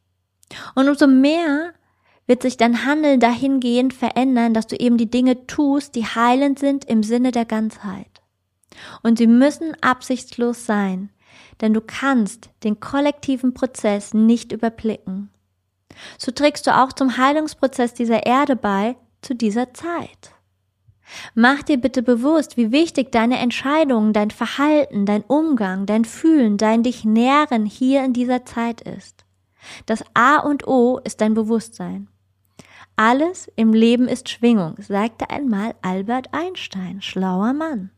Und 0.76 0.90
umso 0.90 1.08
mehr 1.08 1.74
wird 2.26 2.42
sich 2.42 2.58
dein 2.58 2.86
Handeln 2.86 3.20
dahingehend 3.20 3.94
verändern, 3.94 4.54
dass 4.54 4.68
du 4.68 4.76
eben 4.76 4.98
die 4.98 5.10
Dinge 5.10 5.46
tust, 5.46 5.96
die 5.96 6.06
heilend 6.06 6.58
sind 6.58 6.86
im 6.86 7.04
Sinne 7.04 7.32
der 7.32 7.46
Ganzheit. 7.46 8.22
Und 9.04 9.20
sie 9.20 9.28
müssen 9.28 9.76
absichtslos 9.82 10.66
sein, 10.66 11.10
denn 11.62 11.74
du 11.74 11.82
kannst 11.82 12.50
den 12.64 12.80
kollektiven 12.80 13.54
Prozess 13.54 14.14
nicht 14.14 14.52
überblicken. 14.52 15.30
So 16.18 16.32
trägst 16.32 16.66
du 16.66 16.76
auch 16.76 16.94
zum 16.94 17.18
Heilungsprozess 17.18 17.94
dieser 17.94 18.26
Erde 18.26 18.56
bei 18.56 18.96
zu 19.22 19.36
dieser 19.36 19.74
Zeit. 19.74 20.34
Mach 21.36 21.64
dir 21.64 21.78
bitte 21.78 22.02
bewusst, 22.02 22.58
wie 22.58 22.72
wichtig 22.72 23.12
deine 23.12 23.40
Entscheidungen, 23.40 24.14
dein 24.14 24.32
Verhalten, 24.32 25.06
dein 25.06 25.24
Umgang, 25.24 25.86
dein 25.86 26.06
Fühlen, 26.06 26.58
dein 26.58 26.84
dich 26.84 27.06
nähren 27.06 27.66
hier 27.66 28.04
in 28.04 28.14
dieser 28.14 28.46
Zeit 28.46 28.82
ist. 28.82 29.26
Das 29.86 30.04
A 30.14 30.38
und 30.38 30.68
O 30.68 31.00
ist 31.04 31.22
dein 31.22 31.34
Bewusstsein. 31.34 32.10
Alles 32.96 33.52
im 33.56 33.74
Leben 33.74 34.08
ist 34.08 34.30
Schwingung, 34.30 34.76
sagte 34.80 35.30
einmal 35.30 35.74
Albert 35.82 36.28
Einstein, 36.32 37.02
schlauer 37.02 37.54
Mann. 37.54 37.90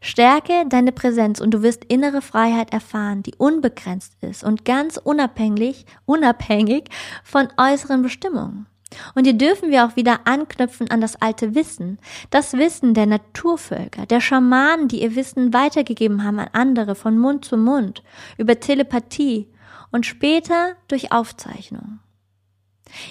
Stärke 0.00 0.64
deine 0.68 0.92
Präsenz 0.92 1.40
und 1.40 1.52
du 1.52 1.62
wirst 1.62 1.84
innere 1.84 2.22
Freiheit 2.22 2.72
erfahren, 2.72 3.22
die 3.22 3.34
unbegrenzt 3.36 4.16
ist 4.20 4.42
und 4.42 4.64
ganz 4.64 4.96
unabhängig, 4.96 5.86
unabhängig 6.06 6.88
von 7.22 7.48
äußeren 7.56 8.02
Bestimmungen. 8.02 8.66
Und 9.14 9.24
hier 9.24 9.34
dürfen 9.34 9.70
wir 9.70 9.84
auch 9.86 9.96
wieder 9.96 10.20
anknüpfen 10.26 10.90
an 10.90 11.00
das 11.00 11.20
alte 11.20 11.54
Wissen, 11.54 11.98
das 12.30 12.54
Wissen 12.54 12.94
der 12.94 13.06
Naturvölker, 13.06 14.06
der 14.06 14.20
Schamanen, 14.20 14.88
die 14.88 15.02
ihr 15.02 15.14
Wissen 15.14 15.52
weitergegeben 15.52 16.24
haben 16.24 16.40
an 16.40 16.48
andere 16.52 16.94
von 16.94 17.18
Mund 17.18 17.44
zu 17.44 17.56
Mund, 17.56 18.02
über 18.36 18.58
Telepathie 18.58 19.48
und 19.92 20.06
später 20.06 20.74
durch 20.88 21.12
Aufzeichnung. 21.12 22.00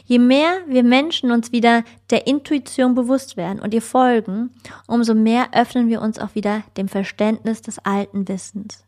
Je 0.04 0.20
mehr 0.20 0.60
wir 0.68 0.84
Menschen 0.84 1.32
uns 1.32 1.52
wieder 1.54 1.84
der 2.10 2.28
Intuition 2.28 2.96
bewusst 2.96 3.38
werden 3.38 3.62
und 3.62 3.74
ihr 3.74 3.82
folgen, 3.82 4.52
umso 4.88 5.14
mehr 5.14 5.50
öffnen 5.54 5.88
wir 5.88 6.02
uns 6.02 6.20
auch 6.20 6.36
wieder 6.36 6.64
dem 6.76 6.90
Verständnis 6.90 7.62
des 7.62 7.80
alten 7.80 8.28
Wissens. 8.28 8.84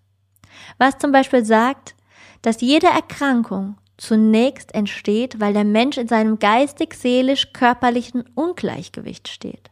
Was 0.77 0.97
zum 0.97 1.13
Beispiel 1.13 1.45
sagt, 1.45 1.95
dass 2.41 2.62
jede 2.62 2.88
Erkrankung 2.88 3.77
zunächst 4.02 4.74
entsteht, 4.74 5.40
weil 5.40 5.54
der 5.54 5.64
Mensch 5.64 5.98
in 5.98 6.08
seinem 6.08 6.40
geistig-seelisch-körperlichen 6.40 8.24
Ungleichgewicht 8.34 9.28
steht. 9.28 9.70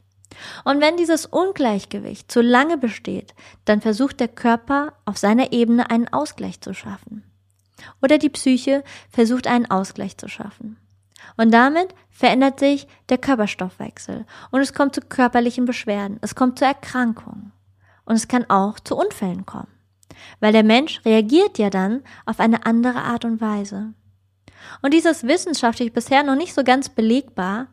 Und 0.63 0.79
wenn 0.81 0.97
dieses 0.97 1.25
Ungleichgewicht 1.25 2.31
zu 2.31 2.41
lange 2.41 2.77
besteht, 2.77 3.33
dann 3.65 3.81
versucht 3.81 4.19
der 4.19 4.27
Körper 4.27 4.93
auf 5.05 5.17
seiner 5.17 5.51
Ebene 5.51 5.89
einen 5.89 6.07
Ausgleich 6.07 6.61
zu 6.61 6.73
schaffen. 6.73 7.23
Oder 8.03 8.19
die 8.19 8.29
Psyche 8.29 8.83
versucht 9.09 9.47
einen 9.47 9.69
Ausgleich 9.69 10.17
zu 10.17 10.27
schaffen. 10.27 10.77
Und 11.35 11.51
damit 11.51 11.95
verändert 12.11 12.59
sich 12.59 12.87
der 13.09 13.17
Körperstoffwechsel 13.17 14.25
und 14.51 14.61
es 14.61 14.73
kommt 14.73 14.93
zu 14.93 15.01
körperlichen 15.01 15.65
Beschwerden, 15.65 16.17
es 16.21 16.35
kommt 16.35 16.59
zu 16.59 16.65
Erkrankungen 16.65 17.51
und 18.05 18.15
es 18.15 18.27
kann 18.27 18.49
auch 18.49 18.79
zu 18.79 18.95
Unfällen 18.95 19.45
kommen, 19.45 19.71
weil 20.39 20.51
der 20.51 20.63
Mensch 20.63 21.03
reagiert 21.05 21.57
ja 21.57 21.69
dann 21.69 22.01
auf 22.25 22.39
eine 22.39 22.65
andere 22.65 23.01
Art 23.01 23.25
und 23.25 23.41
Weise. 23.41 23.93
Und 24.81 24.93
dies 24.93 25.05
ist 25.05 25.27
wissenschaftlich 25.27 25.93
bisher 25.93 26.23
noch 26.23 26.35
nicht 26.35 26.53
so 26.53 26.63
ganz 26.63 26.89
belegbar. 26.89 27.67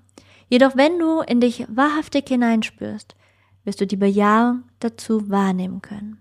Jedoch 0.49 0.77
wenn 0.77 0.99
du 0.99 1.21
in 1.21 1.41
dich 1.41 1.67
wahrhaftig 1.69 2.29
hineinspürst, 2.29 3.17
wirst 3.65 3.81
du 3.81 3.87
die 3.87 3.97
Bejahung 3.97 4.63
dazu 4.81 5.29
wahrnehmen 5.29 5.83
können. 5.83 6.19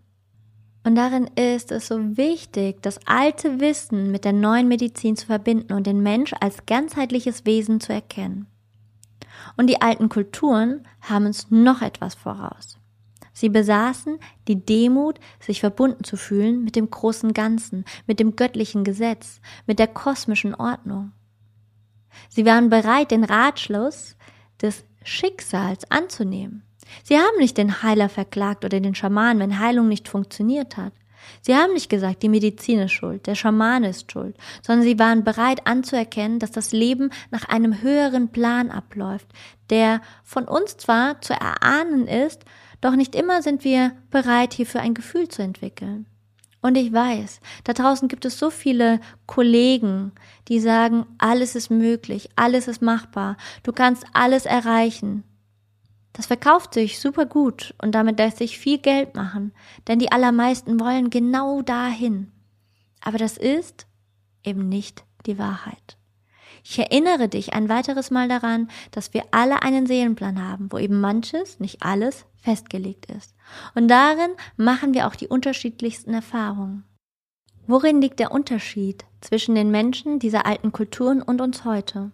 Und 0.83 0.95
darin 0.95 1.25
ist 1.35 1.71
es 1.71 1.87
so 1.87 2.15
wichtig, 2.15 2.81
das 2.83 2.99
alte 3.07 3.59
Wissen 3.59 4.11
mit 4.11 4.23
der 4.23 4.33
neuen 4.33 4.67
Medizin 4.67 5.15
zu 5.15 5.25
verbinden 5.25 5.73
und 5.73 5.87
den 5.87 6.01
Mensch 6.01 6.33
als 6.39 6.65
ganzheitliches 6.67 7.45
Wesen 7.45 7.81
zu 7.81 7.91
erkennen. 7.91 8.45
Und 9.57 9.67
die 9.67 9.81
alten 9.81 10.09
Kulturen 10.09 10.87
haben 11.01 11.25
uns 11.25 11.49
noch 11.49 11.81
etwas 11.81 12.13
voraus. 12.13 12.77
Sie 13.35 13.49
besaßen 13.49 14.17
die 14.47 14.65
Demut, 14.65 15.19
sich 15.41 15.59
verbunden 15.59 16.05
zu 16.05 16.15
fühlen 16.15 16.63
mit 16.63 16.77
dem 16.77 16.89
großen 16.89 17.33
Ganzen, 17.33 17.83
mit 18.07 18.21
dem 18.21 18.37
göttlichen 18.37 18.85
Gesetz, 18.85 19.41
mit 19.67 19.77
der 19.77 19.87
kosmischen 19.87 20.55
Ordnung. 20.55 21.11
Sie 22.29 22.45
waren 22.45 22.69
bereit, 22.69 23.11
den 23.11 23.25
Ratschluss 23.25 24.15
des 24.61 24.85
Schicksals 25.03 25.91
anzunehmen. 25.91 26.63
Sie 27.03 27.17
haben 27.17 27.37
nicht 27.37 27.57
den 27.57 27.83
Heiler 27.83 28.07
verklagt 28.07 28.63
oder 28.63 28.79
den 28.79 28.95
Schaman, 28.95 29.39
wenn 29.39 29.59
Heilung 29.59 29.89
nicht 29.89 30.07
funktioniert 30.07 30.77
hat. 30.77 30.93
Sie 31.41 31.55
haben 31.55 31.73
nicht 31.73 31.89
gesagt, 31.89 32.23
die 32.23 32.29
Medizin 32.29 32.79
ist 32.79 32.93
schuld, 32.93 33.27
der 33.27 33.35
Schamane 33.35 33.89
ist 33.89 34.11
schuld, 34.11 34.37
sondern 34.61 34.85
sie 34.85 34.97
waren 34.97 35.25
bereit 35.25 35.67
anzuerkennen, 35.67 36.39
dass 36.39 36.51
das 36.51 36.71
Leben 36.71 37.09
nach 37.31 37.49
einem 37.49 37.81
höheren 37.81 38.29
Plan 38.29 38.71
abläuft, 38.71 39.27
der 39.69 40.01
von 40.23 40.45
uns 40.45 40.77
zwar 40.77 41.19
zu 41.21 41.33
erahnen 41.33 42.07
ist, 42.07 42.45
doch 42.85 42.95
nicht 42.95 43.15
immer 43.15 43.41
sind 43.41 43.63
wir 43.63 43.93
bereit, 44.11 44.53
hierfür 44.53 44.81
ein 44.81 44.93
Gefühl 44.93 45.27
zu 45.27 45.41
entwickeln. 45.41 46.05
Und 46.61 46.75
ich 46.75 46.93
weiß, 46.93 47.39
da 47.63 47.73
draußen 47.73 48.07
gibt 48.07 48.25
es 48.25 48.37
so 48.37 48.49
viele 48.49 48.99
Kollegen, 49.25 50.11
die 50.47 50.59
sagen, 50.59 51.05
alles 51.17 51.55
ist 51.55 51.69
möglich, 51.69 52.29
alles 52.35 52.67
ist 52.67 52.81
machbar, 52.81 53.37
du 53.63 53.71
kannst 53.71 54.05
alles 54.13 54.45
erreichen. 54.45 55.23
Das 56.13 56.27
verkauft 56.27 56.75
sich 56.75 56.99
super 56.99 57.25
gut 57.25 57.73
und 57.81 57.93
damit 57.93 58.19
lässt 58.19 58.37
sich 58.37 58.57
viel 58.59 58.77
Geld 58.77 59.15
machen, 59.15 59.51
denn 59.87 59.99
die 59.99 60.11
allermeisten 60.11 60.79
wollen 60.79 61.09
genau 61.09 61.61
dahin. 61.61 62.31
Aber 63.01 63.17
das 63.17 63.37
ist 63.37 63.87
eben 64.43 64.69
nicht 64.69 65.03
die 65.25 65.37
Wahrheit. 65.37 65.97
Ich 66.67 66.79
erinnere 66.79 67.29
dich 67.29 67.53
ein 67.53 67.69
weiteres 67.69 68.09
Mal 68.09 68.27
daran, 68.27 68.69
dass 68.89 69.13
wir 69.13 69.25
alle 69.29 69.61
einen 69.61 69.85
Seelenplan 69.85 70.43
haben, 70.43 70.71
wo 70.71 70.79
eben 70.79 70.99
manches, 70.99 71.59
nicht 71.59 71.83
alles, 71.83 72.25
festgelegt 72.41 73.05
ist. 73.05 73.35
Und 73.75 73.87
darin 73.87 74.31
machen 74.57 74.95
wir 74.95 75.05
auch 75.05 75.13
die 75.13 75.27
unterschiedlichsten 75.27 76.15
Erfahrungen. 76.15 76.83
Worin 77.67 78.01
liegt 78.01 78.19
der 78.19 78.31
Unterschied 78.31 79.05
zwischen 79.21 79.53
den 79.53 79.69
Menschen 79.69 80.17
dieser 80.17 80.47
alten 80.47 80.71
Kulturen 80.71 81.21
und 81.21 81.39
uns 81.39 81.65
heute? 81.65 82.11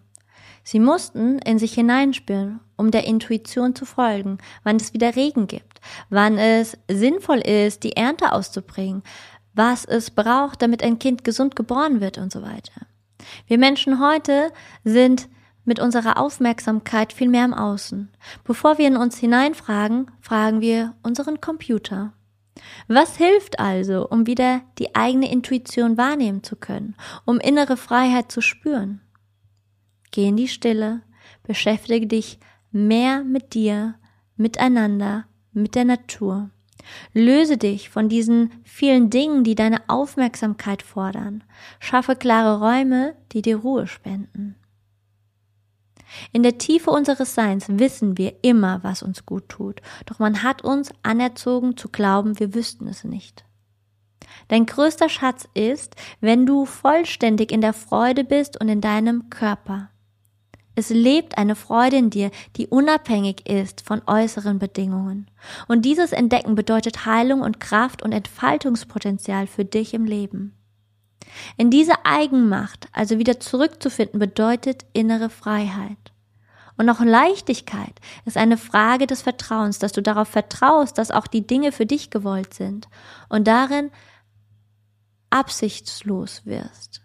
Sie 0.64 0.80
mussten 0.80 1.38
in 1.38 1.58
sich 1.58 1.72
hineinspüren, 1.72 2.60
um 2.76 2.90
der 2.90 3.04
Intuition 3.04 3.74
zu 3.74 3.86
folgen, 3.86 4.36
wann 4.64 4.76
es 4.76 4.92
wieder 4.92 5.16
Regen 5.16 5.46
gibt, 5.46 5.80
wann 6.10 6.36
es 6.36 6.76
sinnvoll 6.90 7.38
ist, 7.38 7.84
die 7.84 7.96
Ernte 7.96 8.32
auszubringen, 8.32 9.02
was 9.54 9.86
es 9.86 10.10
braucht, 10.10 10.60
damit 10.60 10.82
ein 10.82 10.98
Kind 10.98 11.24
gesund 11.24 11.56
geboren 11.56 12.02
wird 12.02 12.18
und 12.18 12.30
so 12.30 12.42
weiter. 12.42 12.86
Wir 13.46 13.58
Menschen 13.58 14.00
heute 14.00 14.52
sind 14.84 15.28
mit 15.64 15.78
unserer 15.78 16.18
Aufmerksamkeit 16.18 17.12
viel 17.12 17.28
mehr 17.28 17.44
im 17.44 17.54
Außen. 17.54 18.10
Bevor 18.44 18.78
wir 18.78 18.88
in 18.88 18.96
uns 18.96 19.18
hineinfragen, 19.18 20.10
fragen 20.20 20.60
wir 20.60 20.94
unseren 21.02 21.40
Computer. 21.40 22.12
Was 22.88 23.16
hilft 23.16 23.58
also, 23.58 24.08
um 24.08 24.26
wieder 24.26 24.62
die 24.78 24.94
eigene 24.94 25.30
Intuition 25.30 25.96
wahrnehmen 25.96 26.42
zu 26.42 26.56
können, 26.56 26.96
um 27.24 27.40
innere 27.40 27.76
Freiheit 27.76 28.30
zu 28.30 28.40
spüren? 28.40 29.00
Geh 30.10 30.28
in 30.28 30.36
die 30.36 30.48
Stille, 30.48 31.02
beschäftige 31.42 32.06
dich 32.06 32.38
mehr 32.70 33.24
mit 33.24 33.54
dir, 33.54 33.94
miteinander, 34.36 35.26
mit 35.52 35.74
der 35.74 35.84
Natur. 35.84 36.50
Löse 37.12 37.56
dich 37.56 37.90
von 37.90 38.08
diesen 38.08 38.52
vielen 38.64 39.10
Dingen, 39.10 39.44
die 39.44 39.54
deine 39.54 39.88
Aufmerksamkeit 39.88 40.82
fordern. 40.82 41.44
Schaffe 41.80 42.16
klare 42.16 42.60
Räume, 42.60 43.14
die 43.32 43.42
dir 43.42 43.56
Ruhe 43.56 43.86
spenden. 43.86 44.56
In 46.32 46.42
der 46.42 46.58
Tiefe 46.58 46.90
unseres 46.90 47.34
Seins 47.34 47.66
wissen 47.68 48.18
wir 48.18 48.34
immer, 48.42 48.82
was 48.82 49.02
uns 49.02 49.24
gut 49.26 49.48
tut, 49.48 49.80
doch 50.06 50.18
man 50.18 50.42
hat 50.42 50.62
uns 50.62 50.90
anerzogen 51.02 51.76
zu 51.76 51.88
glauben, 51.88 52.38
wir 52.38 52.54
wüssten 52.54 52.86
es 52.86 53.04
nicht. 53.04 53.44
Dein 54.48 54.66
größter 54.66 55.08
Schatz 55.08 55.48
ist, 55.54 55.96
wenn 56.20 56.46
du 56.46 56.66
vollständig 56.66 57.50
in 57.52 57.60
der 57.60 57.72
Freude 57.72 58.24
bist 58.24 58.60
und 58.60 58.68
in 58.68 58.80
deinem 58.80 59.30
Körper. 59.30 59.90
Es 60.74 60.88
lebt 60.88 61.36
eine 61.36 61.54
Freude 61.54 61.96
in 61.96 62.10
dir, 62.10 62.30
die 62.56 62.66
unabhängig 62.66 63.48
ist 63.48 63.82
von 63.82 64.00
äußeren 64.06 64.58
Bedingungen. 64.58 65.30
Und 65.68 65.82
dieses 65.84 66.12
Entdecken 66.12 66.54
bedeutet 66.54 67.04
Heilung 67.04 67.42
und 67.42 67.60
Kraft 67.60 68.02
und 68.02 68.12
Entfaltungspotenzial 68.12 69.46
für 69.46 69.64
dich 69.64 69.92
im 69.92 70.04
Leben. 70.04 70.56
In 71.56 71.70
diese 71.70 72.04
Eigenmacht, 72.04 72.88
also 72.92 73.18
wieder 73.18 73.40
zurückzufinden, 73.40 74.18
bedeutet 74.18 74.84
innere 74.92 75.30
Freiheit. 75.30 76.12
Und 76.78 76.88
auch 76.88 77.00
Leichtigkeit 77.00 78.00
ist 78.24 78.36
eine 78.36 78.56
Frage 78.56 79.06
des 79.06 79.22
Vertrauens, 79.22 79.78
dass 79.78 79.92
du 79.92 80.02
darauf 80.02 80.28
vertraust, 80.28 80.96
dass 80.96 81.10
auch 81.10 81.26
die 81.26 81.46
Dinge 81.46 81.70
für 81.70 81.86
dich 81.86 82.10
gewollt 82.10 82.54
sind 82.54 82.88
und 83.28 83.46
darin 83.46 83.90
absichtslos 85.30 86.46
wirst. 86.46 87.02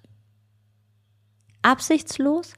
Absichtslos 1.62 2.54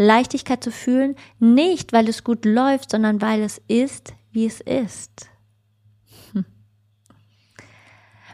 Leichtigkeit 0.00 0.64
zu 0.64 0.72
fühlen, 0.72 1.14
nicht 1.38 1.92
weil 1.92 2.08
es 2.08 2.24
gut 2.24 2.46
läuft, 2.46 2.90
sondern 2.90 3.20
weil 3.20 3.42
es 3.42 3.60
ist, 3.68 4.14
wie 4.32 4.46
es 4.46 4.60
ist. 4.62 5.28
Hm. 6.32 6.46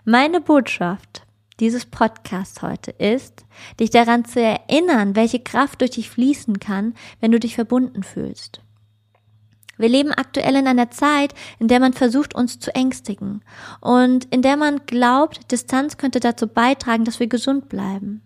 Meine 0.04 0.40
Botschaft 0.40 1.26
dieses 1.58 1.86
Podcasts 1.86 2.62
heute 2.62 2.92
ist, 2.92 3.44
dich 3.80 3.90
daran 3.90 4.24
zu 4.24 4.40
erinnern, 4.40 5.16
welche 5.16 5.40
Kraft 5.40 5.80
durch 5.80 5.92
dich 5.92 6.08
fließen 6.08 6.60
kann, 6.60 6.94
wenn 7.20 7.32
du 7.32 7.40
dich 7.40 7.56
verbunden 7.56 8.04
fühlst. 8.04 8.60
Wir 9.76 9.88
leben 9.88 10.12
aktuell 10.12 10.54
in 10.54 10.68
einer 10.68 10.90
Zeit, 10.90 11.34
in 11.58 11.66
der 11.68 11.80
man 11.80 11.94
versucht, 11.94 12.34
uns 12.34 12.60
zu 12.60 12.74
ängstigen 12.74 13.42
und 13.80 14.26
in 14.26 14.40
der 14.40 14.56
man 14.56 14.86
glaubt, 14.86 15.50
Distanz 15.50 15.96
könnte 15.96 16.20
dazu 16.20 16.46
beitragen, 16.46 17.04
dass 17.04 17.20
wir 17.20 17.26
gesund 17.26 17.68
bleiben. 17.68 18.22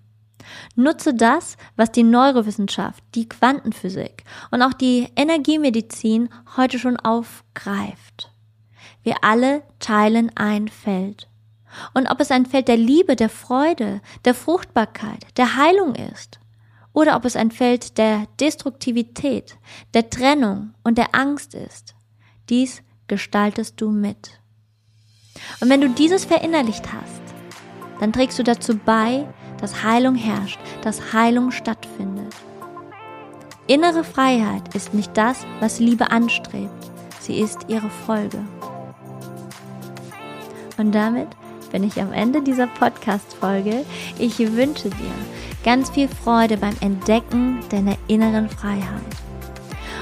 Nutze 0.74 1.14
das, 1.14 1.56
was 1.76 1.92
die 1.92 2.02
Neurowissenschaft, 2.02 3.02
die 3.14 3.28
Quantenphysik 3.28 4.24
und 4.50 4.62
auch 4.62 4.72
die 4.72 5.08
Energiemedizin 5.16 6.28
heute 6.56 6.78
schon 6.78 6.96
aufgreift. 6.96 8.32
Wir 9.02 9.16
alle 9.22 9.62
teilen 9.78 10.30
ein 10.36 10.68
Feld. 10.68 11.28
Und 11.94 12.10
ob 12.10 12.20
es 12.20 12.30
ein 12.30 12.46
Feld 12.46 12.68
der 12.68 12.76
Liebe, 12.76 13.16
der 13.16 13.28
Freude, 13.28 14.00
der 14.24 14.34
Fruchtbarkeit, 14.34 15.26
der 15.36 15.56
Heilung 15.56 15.94
ist, 15.94 16.40
oder 16.92 17.16
ob 17.16 17.24
es 17.24 17.36
ein 17.36 17.50
Feld 17.50 17.98
der 17.98 18.26
Destruktivität, 18.40 19.56
der 19.94 20.10
Trennung 20.10 20.74
und 20.82 20.98
der 20.98 21.14
Angst 21.14 21.54
ist, 21.54 21.94
dies 22.48 22.82
gestaltest 23.06 23.80
du 23.80 23.90
mit. 23.90 24.40
Und 25.60 25.70
wenn 25.70 25.80
du 25.80 25.88
dieses 25.88 26.24
verinnerlicht 26.24 26.92
hast, 26.92 27.22
dann 28.00 28.12
trägst 28.12 28.38
du 28.38 28.42
dazu 28.42 28.76
bei, 28.76 29.26
dass 29.60 29.82
Heilung 29.82 30.14
herrscht, 30.14 30.58
dass 30.82 31.12
Heilung 31.12 31.50
stattfindet. 31.50 32.34
Innere 33.66 34.04
Freiheit 34.04 34.74
ist 34.74 34.94
nicht 34.94 35.16
das, 35.16 35.46
was 35.60 35.78
Liebe 35.78 36.10
anstrebt, 36.10 36.90
sie 37.20 37.38
ist 37.38 37.60
ihre 37.68 37.90
Folge. 37.90 38.38
Und 40.76 40.92
damit 40.92 41.28
bin 41.70 41.84
ich 41.84 42.00
am 42.00 42.12
Ende 42.12 42.42
dieser 42.42 42.66
Podcast-Folge. 42.66 43.84
Ich 44.18 44.38
wünsche 44.38 44.88
dir 44.90 45.14
ganz 45.62 45.90
viel 45.90 46.08
Freude 46.08 46.56
beim 46.56 46.74
Entdecken 46.80 47.60
deiner 47.70 47.96
inneren 48.08 48.48
Freiheit. 48.48 49.02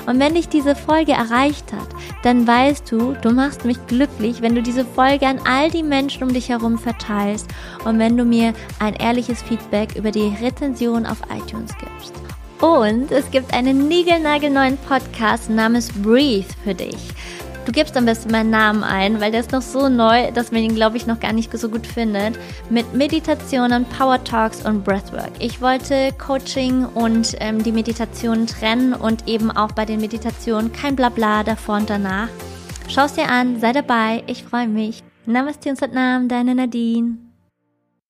Und 0.09 0.19
wenn 0.21 0.35
dich 0.35 0.49
diese 0.49 0.75
Folge 0.75 1.13
erreicht 1.13 1.71
hat, 1.71 1.89
dann 2.23 2.47
weißt 2.47 2.91
du, 2.91 3.15
du 3.21 3.31
machst 3.31 3.67
mich 3.67 3.77
glücklich, 3.89 4.41
wenn 4.41 4.55
du 4.55 4.63
diese 4.63 4.87
Folge 4.87 5.27
an 5.27 5.39
all 5.45 5.71
die 5.71 5.83
Menschen 5.83 6.23
um 6.23 6.33
dich 6.33 6.49
herum 6.49 6.79
verteilst 6.79 7.47
und 7.85 7.99
wenn 7.99 8.17
du 8.17 8.25
mir 8.25 8.55
ein 8.79 8.95
ehrliches 8.95 9.43
Feedback 9.43 9.97
über 9.97 10.11
die 10.11 10.35
Rezension 10.41 11.05
auf 11.05 11.19
iTunes 11.31 11.73
gibst. 11.77 12.15
Und 12.63 13.13
es 13.13 13.31
gibt 13.31 13.53
einen 13.53 13.87
niegelnagelneuen 13.87 14.79
Podcast 14.79 15.51
namens 15.51 15.93
Breathe 15.93 16.49
für 16.65 16.75
dich. 16.75 16.97
Du 17.69 17.73
gibst 17.73 17.99
am 17.99 18.07
besten 18.07 18.33
meinen 18.33 18.49
Namen 18.49 18.83
ein, 18.83 19.21
weil 19.21 19.31
der 19.31 19.41
ist 19.41 19.53
noch 19.53 19.61
so 19.61 19.91
neu, 19.91 20.33
dass 20.33 20.53
man 20.53 20.63
ihn, 20.63 20.75
glaube 20.75 20.97
ich, 20.97 21.07
noch 21.07 21.21
gar 21.21 21.35
nicht 21.35 21.53
so 21.53 21.69
gut 21.69 21.87
findet. 21.87 22.39
Mit 22.71 22.95
Meditationen, 22.95 23.85
Power 23.85 24.25
Talks 24.25 24.65
und 24.65 24.85
Breathwork. 24.85 25.33
Ich 25.39 25.61
wollte 25.61 26.15
Coaching 26.17 26.87
und 26.87 27.37
ähm, 27.41 27.63
die 27.63 27.73
Meditation 27.73 28.47
trennen 28.47 28.95
und 28.95 29.29
eben 29.29 29.51
auch 29.51 29.73
bei 29.73 29.85
den 29.85 30.01
Meditationen 30.01 30.73
kein 30.73 30.97
Blabla 30.97 31.43
davor 31.43 31.77
und 31.77 31.91
danach. 31.91 32.29
Schau 32.89 33.05
es 33.05 33.13
dir 33.13 33.29
an, 33.29 33.61
sei 33.61 33.75
dabei, 33.75 34.23
ich 34.27 34.45
freue 34.45 34.67
mich. 34.67 35.03
Namaste 35.27 35.69
und 35.69 35.77
Satnam, 35.77 36.27
deine 36.27 36.55
Nadine. 36.55 37.28